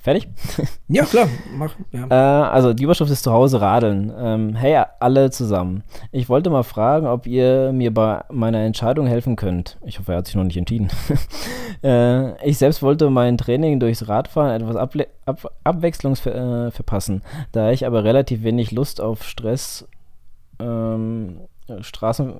[0.01, 0.27] Fertig?
[0.87, 1.27] Ja, klar.
[1.55, 2.07] Mach, ja.
[2.09, 4.11] Äh, also, die Überschrift ist zu Hause radeln.
[4.17, 5.83] Ähm, hey, alle zusammen.
[6.11, 9.77] Ich wollte mal fragen, ob ihr mir bei meiner Entscheidung helfen könnt.
[9.85, 10.89] Ich hoffe, er hat sich noch nicht entschieden.
[11.83, 17.21] äh, ich selbst wollte mein Training durchs Radfahren etwas Ab Abwechslung ver äh, verpassen,
[17.51, 19.87] da ich aber relativ wenig Lust auf Stress
[20.59, 21.41] ähm,
[21.81, 22.33] Straßen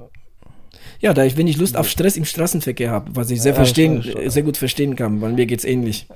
[0.99, 4.43] ja, da ich wenig Lust auf Stress im Straßenverkehr habe, was ich sehr, verstehen, sehr
[4.43, 6.07] gut verstehen kann, weil mir geht es ähnlich.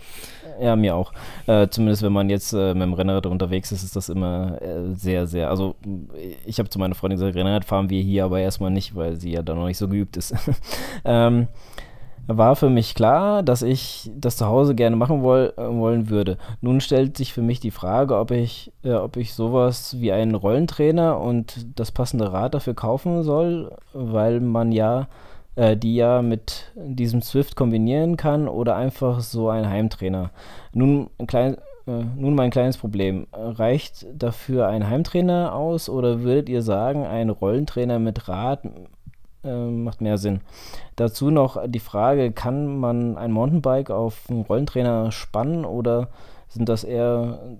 [0.61, 1.11] Ja, mir auch.
[1.47, 4.93] Äh, zumindest wenn man jetzt äh, mit dem Rennrad unterwegs ist, ist das immer äh,
[4.93, 5.49] sehr, sehr.
[5.49, 5.75] Also,
[6.45, 9.31] ich habe zu meiner Freundin gesagt, Rennrad fahren wir hier aber erstmal nicht, weil sie
[9.31, 10.33] ja da noch nicht so geübt ist.
[11.05, 11.47] ähm,
[12.27, 16.37] war für mich klar, dass ich das zu Hause gerne machen woll, äh, wollen würde.
[16.61, 20.35] Nun stellt sich für mich die Frage, ob ich, äh, ob ich sowas wie einen
[20.35, 25.07] Rollentrainer und das passende Rad dafür kaufen soll, weil man ja
[25.55, 30.31] äh, die ja mit diesem Swift kombinieren kann oder einfach so ein Heimtrainer.
[30.73, 33.27] Nun, ein klein, äh, nun mein kleines Problem.
[33.31, 38.65] Reicht dafür ein Heimtrainer aus oder würdet ihr sagen, ein Rollentrainer mit Rad
[39.43, 40.41] äh, macht mehr Sinn?
[40.95, 46.09] Dazu noch die Frage, kann man ein Mountainbike auf einen Rollentrainer spannen oder
[46.47, 47.57] sind das eher,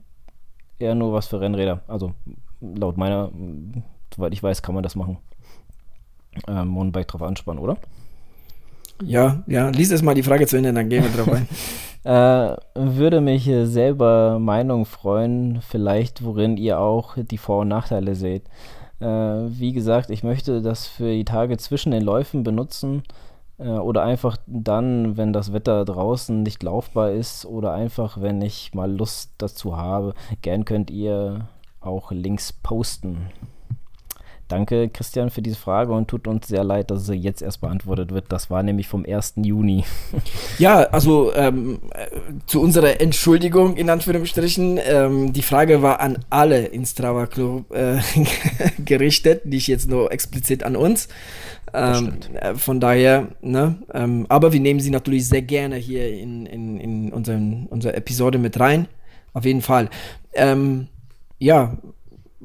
[0.80, 1.82] eher nur was für Rennräder?
[1.88, 2.14] Also
[2.62, 3.32] laut meiner,
[4.16, 5.18] soweit ich weiß, kann man das machen
[6.48, 7.78] ähm, Mountainbike drauf anspannen, oder?
[9.02, 11.48] Ja, ja, lies erst mal die Frage zu Ende, dann gehen wir drauf ein.
[12.04, 18.44] äh, würde mich selber Meinung freuen, vielleicht worin ihr auch die Vor- und Nachteile seht.
[19.00, 23.04] Äh, wie gesagt, ich möchte das für die Tage zwischen den Läufen benutzen
[23.58, 28.74] äh, oder einfach dann, wenn das Wetter draußen nicht laufbar ist oder einfach, wenn ich
[28.74, 30.14] mal Lust dazu habe.
[30.42, 31.48] Gern könnt ihr
[31.82, 33.30] auch Links posten.
[34.48, 38.12] Danke, Christian, für diese Frage und tut uns sehr leid, dass sie jetzt erst beantwortet
[38.12, 38.26] wird.
[38.30, 39.36] Das war nämlich vom 1.
[39.38, 39.84] Juni.
[40.60, 42.06] Ja, also ähm, äh,
[42.46, 44.80] zu unserer Entschuldigung in Anführungsstrichen.
[44.86, 48.00] Ähm, die Frage war an alle in Strava Club äh,
[48.86, 51.08] gerichtet, nicht jetzt nur explizit an uns.
[51.74, 56.46] Ähm, äh, von daher, ne, ähm, aber wir nehmen sie natürlich sehr gerne hier in,
[56.46, 58.88] in, in unseren, unsere Episode mit rein.
[59.34, 59.90] Auf jeden Fall.
[60.34, 60.88] Ähm,
[61.40, 61.78] ja,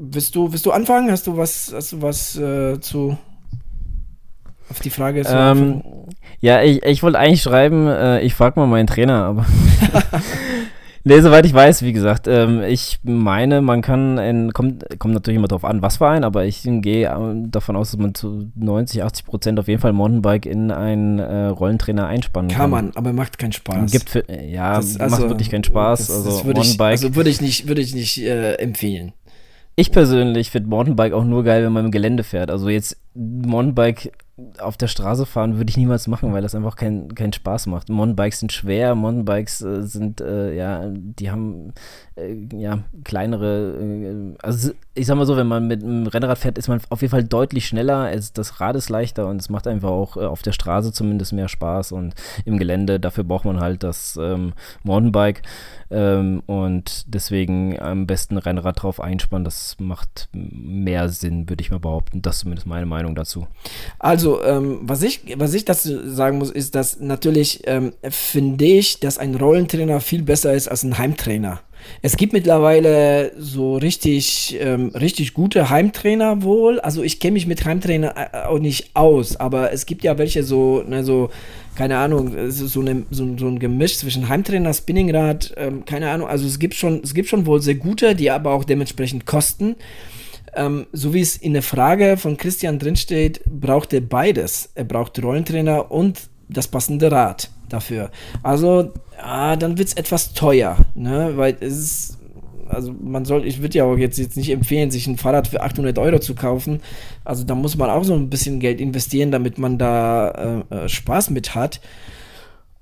[0.01, 1.11] Willst du, willst du anfangen?
[1.11, 3.18] Hast du was, hast du was äh, zu
[4.70, 5.82] auf die Frage zu ähm,
[6.40, 9.46] Ja, ich, ich wollte eigentlich schreiben, äh, ich frage mal meinen Trainer, aber
[11.05, 12.26] Nee, soweit ich weiß, wie gesagt.
[12.28, 16.22] Ähm, ich meine, man kann, in, kommt, kommt natürlich immer darauf an, was für ein,
[16.22, 19.94] aber ich gehe ähm, davon aus, dass man zu 90, 80 Prozent auf jeden Fall
[19.94, 22.59] Mountainbike in einen äh, Rollentrainer einspannen kann.
[22.61, 23.90] Kann man, aber macht keinen Spaß.
[23.90, 26.09] Gibt für, ja, das, also, macht wirklich keinen Spaß.
[26.09, 29.12] Das, also, das würde ich, also würde ich nicht, würde ich nicht äh, empfehlen.
[29.80, 32.50] Ich persönlich finde Mountainbike auch nur geil, wenn man im Gelände fährt.
[32.50, 34.10] Also jetzt Mountainbike
[34.58, 37.88] auf der Straße fahren würde ich niemals machen, weil das einfach keinen kein Spaß macht.
[37.88, 41.74] Mountainbikes sind schwer, Mountainbikes äh, sind, äh, ja, die haben
[42.18, 46.58] äh, ja kleinere, äh, also ich sag mal so, wenn man mit einem Rennrad fährt,
[46.58, 49.66] ist man auf jeden Fall deutlich schneller, es, das Rad ist leichter und es macht
[49.66, 52.14] einfach auch äh, auf der Straße zumindest mehr Spaß und
[52.44, 54.52] im Gelände, dafür braucht man halt das ähm,
[54.82, 55.42] Mountainbike
[55.90, 61.80] ähm, und deswegen am besten Rennrad drauf einspannen, das macht mehr Sinn, würde ich mal
[61.80, 62.22] behaupten.
[62.22, 63.46] Das ist zumindest meine Meinung dazu.
[63.98, 69.00] Also ähm, was, ich, was ich dazu sagen muss, ist, dass natürlich ähm, finde ich,
[69.00, 71.60] dass ein Rollentrainer viel besser ist als ein Heimtrainer.
[72.00, 76.78] Es gibt mittlerweile so richtig, ähm, richtig gute Heimtrainer wohl.
[76.80, 80.44] Also ich kenne mich mit Heimtrainer äh, auch nicht aus, aber es gibt ja welche
[80.44, 81.30] so, ne, so
[81.74, 86.28] keine Ahnung, so, eine, so, so, ein Gemisch zwischen Heimtrainer, Spinningrad, ähm, keine Ahnung.
[86.28, 89.76] Also es gibt schon, es gibt schon wohl sehr gute, die aber auch dementsprechend kosten.
[90.54, 94.70] Ähm, so wie es in der Frage von Christian drinsteht, braucht er beides.
[94.74, 98.10] Er braucht Rollentrainer und das passende Rad dafür.
[98.42, 98.92] Also,
[99.22, 101.32] ah, dann wird es etwas teuer, ne?
[101.36, 102.18] weil es ist
[102.68, 105.62] also man soll, ich würde ja auch jetzt, jetzt nicht empfehlen, sich ein Fahrrad für
[105.62, 106.80] 800 Euro zu kaufen.
[107.24, 110.88] Also da muss man auch so ein bisschen Geld investieren, damit man da äh, äh
[110.88, 111.80] Spaß mit hat.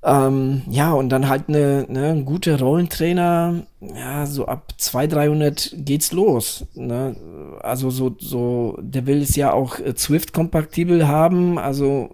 [0.03, 5.75] Ähm, ja, und dann halt eine, ne, ein guter Rollentrainer, ja, so ab 200, 300
[5.77, 6.65] geht's los.
[6.75, 7.15] Ne?
[7.61, 12.11] Also so, so, der will es ja auch äh, Swift-kompatibel haben, also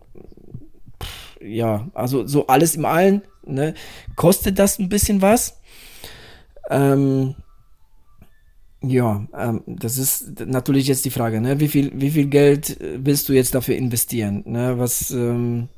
[1.44, 3.74] ja, also so alles im Allen, ne?
[4.16, 5.60] Kostet das ein bisschen was?
[6.70, 7.36] Ähm,
[8.82, 11.60] ja, ähm, das ist natürlich jetzt die Frage, ne?
[11.60, 14.44] Wie viel, wie viel Geld äh, willst du jetzt dafür investieren?
[14.46, 14.78] Ne?
[14.78, 15.70] Was, ähm,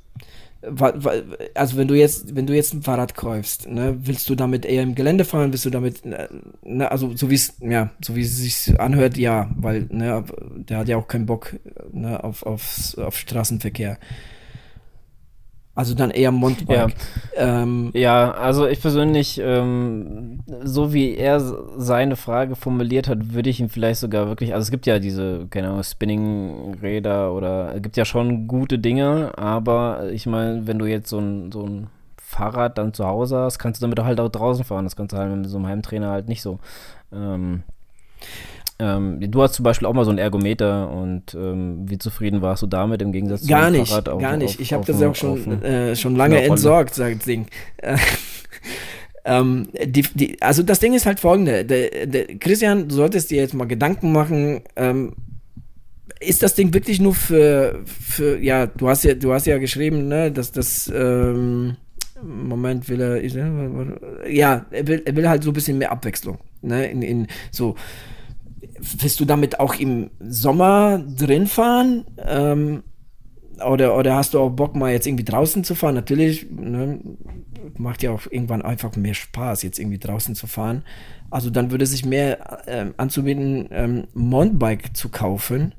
[1.53, 4.83] also wenn du jetzt, wenn du jetzt ein Fahrrad kaufst, ne, willst du damit eher
[4.83, 6.27] im Gelände fahren, willst du damit, äh,
[6.63, 10.23] ne, also so wie es, ja, so wie es sich anhört, ja, weil, ne,
[10.55, 11.55] der hat ja auch keinen Bock,
[11.91, 13.99] ne, auf, auf, auf Straßenverkehr.
[15.75, 16.95] Also dann eher Mountainbike.
[17.35, 21.41] Ja, ähm, ja also ich persönlich, ähm, so wie er
[21.77, 25.47] seine Frage formuliert hat, würde ich ihn vielleicht sogar wirklich, also es gibt ja diese,
[25.49, 30.85] keine Ahnung, Spinning-Räder oder es gibt ja schon gute Dinge, aber ich meine, wenn du
[30.85, 31.87] jetzt so ein, so ein
[32.25, 34.85] Fahrrad dann zu Hause hast, kannst du damit halt auch draußen fahren.
[34.85, 36.59] Das kannst du halt mit so einem Heimtrainer halt nicht so.
[37.13, 37.63] Ähm,
[38.77, 42.61] ähm, du hast zum Beispiel auch mal so ein Ergometer und ähm, wie zufrieden warst
[42.61, 44.09] du damit im Gegensatz gar zu Fahrrad?
[44.09, 44.55] Auf, gar nicht.
[44.55, 47.47] Auf, ich habe das auch schon, äh, schon lange entsorgt, sagt Ding.
[49.25, 51.63] ähm, die, die, also das Ding ist halt folgende.
[51.63, 55.13] Der, der, Christian, du solltest dir jetzt mal Gedanken machen, ähm,
[56.19, 60.09] ist das Ding wirklich nur für, für, ja, du hast ja, du hast ja geschrieben,
[60.09, 61.77] ne, dass das, ähm,
[62.21, 66.87] Moment will er, ja, er will, er will halt so ein bisschen mehr Abwechslung, ne,
[66.87, 67.75] in, in so,
[68.79, 72.05] willst du damit auch im Sommer drin fahren?
[72.17, 72.83] Ähm,
[73.65, 75.95] oder, oder hast du auch Bock, mal jetzt irgendwie draußen zu fahren?
[75.95, 76.99] Natürlich, ne,
[77.77, 80.83] macht ja auch irgendwann einfach mehr Spaß, jetzt irgendwie draußen zu fahren.
[81.29, 85.73] Also dann würde sich mehr ähm, anzubieten, ähm, Mountainbike zu kaufen.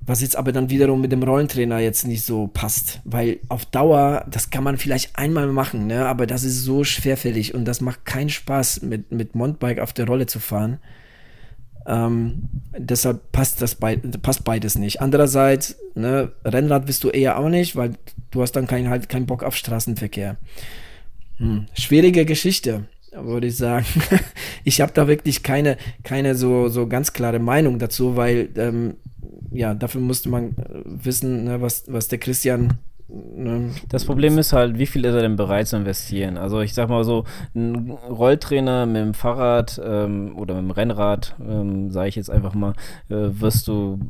[0.00, 3.00] Was jetzt aber dann wiederum mit dem Rollentrainer jetzt nicht so passt.
[3.04, 6.06] Weil auf Dauer, das kann man vielleicht einmal machen, ne?
[6.06, 10.06] aber das ist so schwerfällig und das macht keinen Spaß, mit, mit Mountainbike auf der
[10.06, 10.78] Rolle zu fahren.
[11.86, 15.00] Ähm, deshalb passt, das bei, passt beides nicht.
[15.00, 17.92] Andererseits, ne, Rennrad bist du eher auch nicht, weil
[18.30, 20.36] du hast dann keinen halt keinen Bock auf Straßenverkehr.
[21.38, 21.66] Hm.
[21.74, 23.86] Schwierige Geschichte, würde ich sagen.
[24.64, 28.96] ich habe da wirklich keine, keine so, so ganz klare Meinung dazu, weil ähm,
[29.52, 32.78] ja, dafür musste man wissen, ne, was, was der Christian?
[33.88, 36.36] Das Problem ist halt, wie viel ist er denn bereit zu investieren?
[36.36, 41.36] Also ich sag mal so, ein Rolltrainer mit dem Fahrrad ähm, oder mit dem Rennrad,
[41.40, 42.72] ähm, sage ich jetzt einfach mal,
[43.08, 44.00] äh, wirst du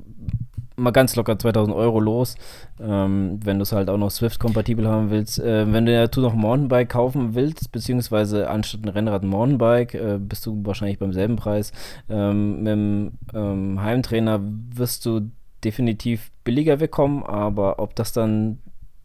[0.76, 2.36] mal ganz locker 2000 Euro los,
[2.80, 5.38] ähm, wenn du es halt auch noch Swift-kompatibel haben willst.
[5.38, 9.94] Äh, wenn du dazu noch ein Mountainbike kaufen willst, beziehungsweise anstatt ein Rennrad ein Mountainbike,
[9.94, 11.72] äh, bist du wahrscheinlich beim selben Preis.
[12.09, 15.30] Ähm, mit dem ähm, Heimtrainer wirst du
[15.64, 18.59] definitiv billiger wegkommen, aber ob das dann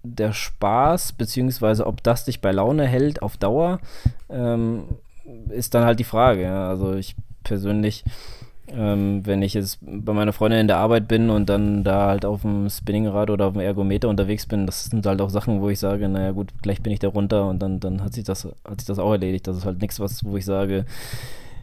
[0.03, 3.79] der Spaß, beziehungsweise ob das dich bei Laune hält auf Dauer,
[4.29, 4.83] ähm,
[5.49, 6.43] ist dann halt die Frage.
[6.43, 6.69] Ja.
[6.69, 8.03] Also ich persönlich
[8.73, 12.23] Ähm, wenn ich jetzt bei meiner Freundin in der Arbeit bin und dann da halt
[12.23, 15.69] auf dem Spinningrad oder auf dem Ergometer unterwegs bin, das sind halt auch Sachen, wo
[15.69, 18.45] ich sage, naja gut, gleich bin ich da runter und dann, dann hat sich das,
[18.45, 19.45] hat sich das auch erledigt.
[19.45, 20.85] Das ist halt nichts, was, wo ich sage,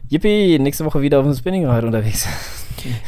[0.09, 2.27] Yippie, nächste Woche wieder auf dem Spinningrad unterwegs.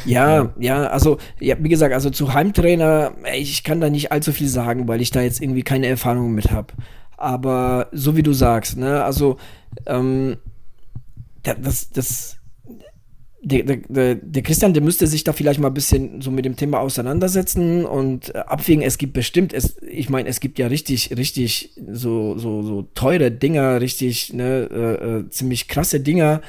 [0.06, 4.50] Ja, ja, also, ja, wie gesagt, also zu Heimtrainer, ich kann da nicht allzu viel
[4.50, 6.74] sagen, weil ich da jetzt irgendwie keine Erfahrung mit habe.
[7.16, 9.38] Aber so wie du sagst, ne, also,
[9.86, 10.36] ähm,
[11.44, 12.38] das, das,
[13.42, 16.56] der, der, der, Christian, der müsste sich da vielleicht mal ein bisschen so mit dem
[16.56, 18.84] Thema auseinandersetzen und äh, abwägen.
[18.84, 23.32] Es gibt bestimmt, es, ich meine, es gibt ja richtig, richtig so, so, so teure
[23.32, 26.42] Dinger, richtig, ne, äh, äh, ziemlich krasse Dinger.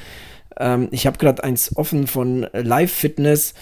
[0.57, 3.53] Ähm, ich habe gerade eins offen von Live Fitness.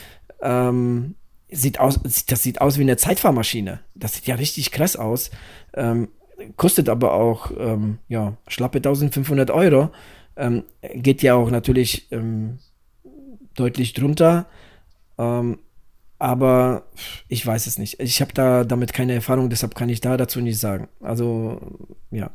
[0.41, 1.15] Ähm,
[1.49, 3.81] sieht aus, das sieht aus wie eine Zeitfahrmaschine.
[3.95, 5.31] Das sieht ja richtig krass aus.
[5.73, 6.09] Ähm,
[6.57, 9.91] kostet aber auch, ähm, ja, schlappe 1500 Euro.
[10.35, 10.63] Ähm,
[10.93, 12.59] geht ja auch natürlich ähm,
[13.55, 14.47] deutlich drunter.
[16.21, 16.83] Aber
[17.29, 17.99] ich weiß es nicht.
[17.99, 20.87] Ich habe da damit keine Erfahrung, deshalb kann ich da dazu nicht sagen.
[20.99, 21.59] Also,
[22.11, 22.29] ja.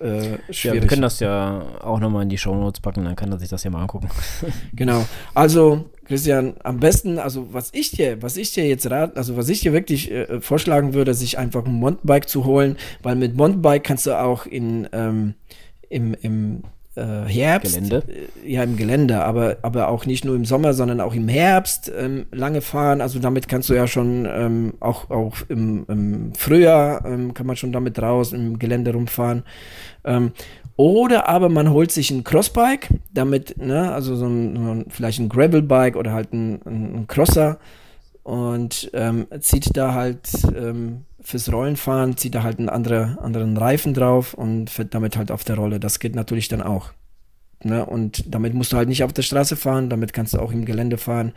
[0.00, 3.32] Äh, ja, wir können das ja auch nochmal in die Show Notes packen, dann kann
[3.32, 4.08] er sich das ja mal angucken.
[4.74, 5.04] genau.
[5.34, 9.48] Also, Christian, am besten, also was ich dir, was ich dir jetzt rat, also was
[9.48, 13.84] ich dir wirklich äh, vorschlagen würde, sich einfach ein Mountainbike zu holen, weil mit Mountainbike
[13.84, 15.34] kannst du auch in ähm,
[15.88, 16.62] im, im
[16.96, 17.74] äh, Herbst.
[17.74, 18.02] Gelände?
[18.44, 21.92] Äh, ja, im Gelände, aber, aber auch nicht nur im Sommer, sondern auch im Herbst
[21.96, 23.00] ähm, lange fahren.
[23.00, 27.56] Also damit kannst du ja schon ähm, auch, auch im, im Frühjahr ähm, kann man
[27.56, 29.42] schon damit raus im Gelände rumfahren.
[30.04, 30.32] Ähm,
[30.76, 35.18] oder aber man holt sich ein Crossbike, damit, ne, also so ein, so ein vielleicht
[35.20, 37.58] ein Gravelbike oder halt ein, ein Crosser
[38.22, 43.94] und ähm, zieht da halt ähm, fürs Rollenfahren zieht er halt einen andere, anderen Reifen
[43.94, 45.80] drauf und fährt damit halt auf der Rolle.
[45.80, 46.92] Das geht natürlich dann auch.
[47.64, 47.84] Ne?
[47.84, 50.64] Und damit musst du halt nicht auf der Straße fahren, damit kannst du auch im
[50.64, 51.32] Gelände fahren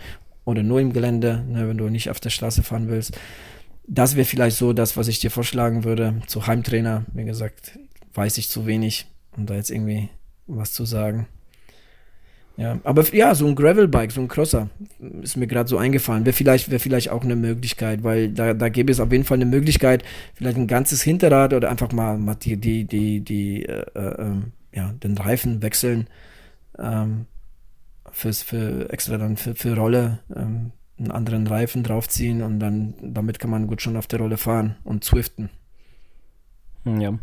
[0.46, 3.18] oder nur im Gelände, ne, wenn du nicht auf der Straße fahren willst.
[3.88, 6.22] Das wäre vielleicht so das, was ich dir vorschlagen würde.
[6.28, 7.80] Zu Heimtrainer, wie gesagt,
[8.14, 10.10] weiß ich zu wenig, um da jetzt irgendwie
[10.46, 11.28] was zu sagen.
[12.60, 14.70] Ja, aber ja, so ein Gravelbike, so ein Crosser,
[15.22, 16.26] ist mir gerade so eingefallen.
[16.26, 19.38] Wäre vielleicht, wär vielleicht auch eine Möglichkeit, weil da, da gäbe es auf jeden Fall
[19.38, 20.04] eine Möglichkeit,
[20.34, 24.36] vielleicht ein ganzes Hinterrad oder einfach mal, mal die, die, die, die äh, äh,
[24.74, 26.08] ja, den Reifen wechseln.
[26.78, 27.28] Ähm,
[28.12, 33.40] fürs, für extra dann für, für Rolle ähm, einen anderen Reifen draufziehen und dann damit
[33.40, 35.50] kann man gut schon auf der Rolle fahren und zwiften.
[36.84, 37.18] Ja.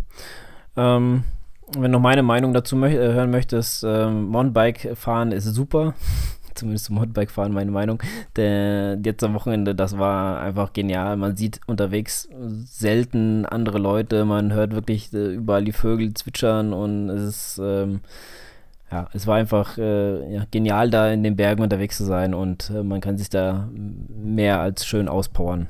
[0.76, 1.24] Ähm,
[1.72, 5.94] wenn du noch meine Meinung dazu mö äh, hören möchtest, ähm, Mountainbike fahren ist super.
[6.54, 8.02] Zumindest zum Mountainbike fahren, meine Meinung.
[8.36, 11.16] Der, jetzt am Wochenende, das war einfach genial.
[11.16, 12.28] Man sieht unterwegs
[12.64, 14.24] selten andere Leute.
[14.24, 18.00] Man hört wirklich äh, überall die Vögel zwitschern und es ist, ähm,
[18.90, 22.70] ja, es war einfach äh, ja, genial, da in den Bergen unterwegs zu sein und
[22.70, 23.68] äh, man kann sich da
[24.08, 25.66] mehr als schön auspowern.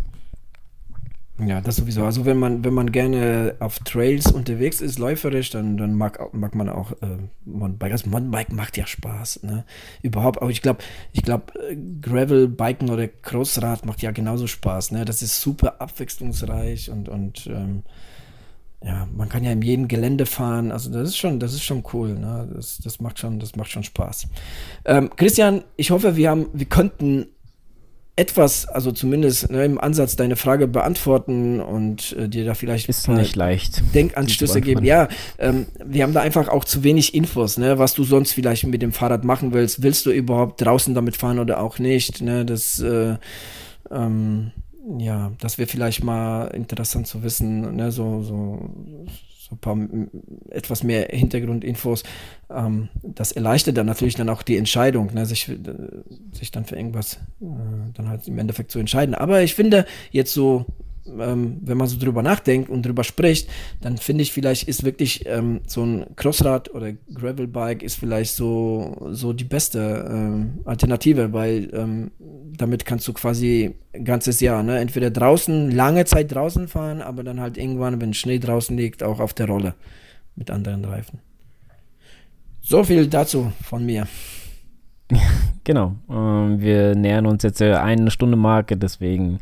[1.38, 2.02] Ja, das sowieso.
[2.04, 6.54] Also wenn man, wenn man gerne auf Trails unterwegs ist, läuferisch, dann, dann mag, mag
[6.54, 7.92] man auch äh, Mountainbike.
[7.92, 9.42] Also Mountainbike macht ja Spaß.
[9.42, 9.64] Ne?
[10.02, 10.82] Überhaupt, aber ich glaube,
[11.12, 14.92] ich glaube, äh, Gravel-Biken oder Crossrad macht ja genauso Spaß.
[14.92, 15.04] Ne?
[15.04, 17.82] Das ist super abwechslungsreich und, und ähm,
[18.82, 20.72] ja, man kann ja in jedem Gelände fahren.
[20.72, 22.14] Also das ist schon, das ist schon cool.
[22.14, 22.48] Ne?
[22.54, 24.28] Das, das macht schon, das macht schon Spaß.
[24.86, 27.26] Ähm, Christian, ich hoffe, wir haben, wir konnten
[28.16, 33.08] etwas, also zumindest ne, im Ansatz deine Frage beantworten und äh, dir da vielleicht ist
[33.08, 34.84] nicht leicht Denkanstöße geben.
[34.84, 35.08] Ja,
[35.38, 38.80] ähm, wir haben da einfach auch zu wenig Infos, ne, was du sonst vielleicht mit
[38.80, 39.82] dem Fahrrad machen willst.
[39.82, 42.22] Willst du überhaupt draußen damit fahren oder auch nicht?
[42.22, 43.16] Ne, das äh,
[43.90, 44.52] ähm,
[44.98, 48.70] ja, das wäre vielleicht mal interessant zu wissen, ne, so, so
[49.48, 49.78] so ein paar
[50.50, 52.02] etwas mehr Hintergrundinfos.
[52.50, 55.56] Ähm, das erleichtert dann natürlich dann auch die Entscheidung, ne, sich, äh,
[56.32, 57.46] sich dann für irgendwas äh,
[57.94, 59.14] dann halt im Endeffekt zu entscheiden.
[59.14, 60.66] Aber ich finde jetzt so
[61.18, 63.48] ähm, wenn man so drüber nachdenkt und drüber spricht,
[63.80, 69.08] dann finde ich vielleicht ist wirklich ähm, so ein Crossrad oder Gravelbike ist vielleicht so,
[69.10, 72.10] so die beste ähm, Alternative, weil ähm,
[72.56, 77.22] damit kannst du quasi ein ganzes Jahr, ne, entweder draußen, lange Zeit draußen fahren, aber
[77.22, 79.74] dann halt irgendwann, wenn Schnee draußen liegt, auch auf der Rolle
[80.34, 81.20] mit anderen Reifen.
[82.60, 84.06] So viel dazu von mir.
[85.64, 85.96] Genau.
[86.08, 89.40] Ähm, wir nähern uns jetzt der eine Stunde Marke, deswegen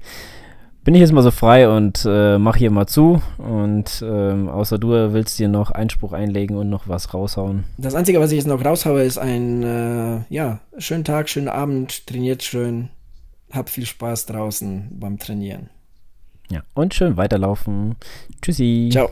[0.84, 3.22] bin ich jetzt mal so frei und äh, mach hier mal zu.
[3.38, 7.64] Und ähm, außer du willst dir noch Einspruch einlegen und noch was raushauen.
[7.78, 12.06] Das Einzige, was ich jetzt noch raushaue, ist ein, äh, ja, schönen Tag, schönen Abend,
[12.06, 12.90] trainiert schön,
[13.50, 15.70] hab viel Spaß draußen beim Trainieren.
[16.50, 17.96] Ja, und schön weiterlaufen.
[18.42, 18.90] Tschüssi.
[18.92, 19.08] Ciao.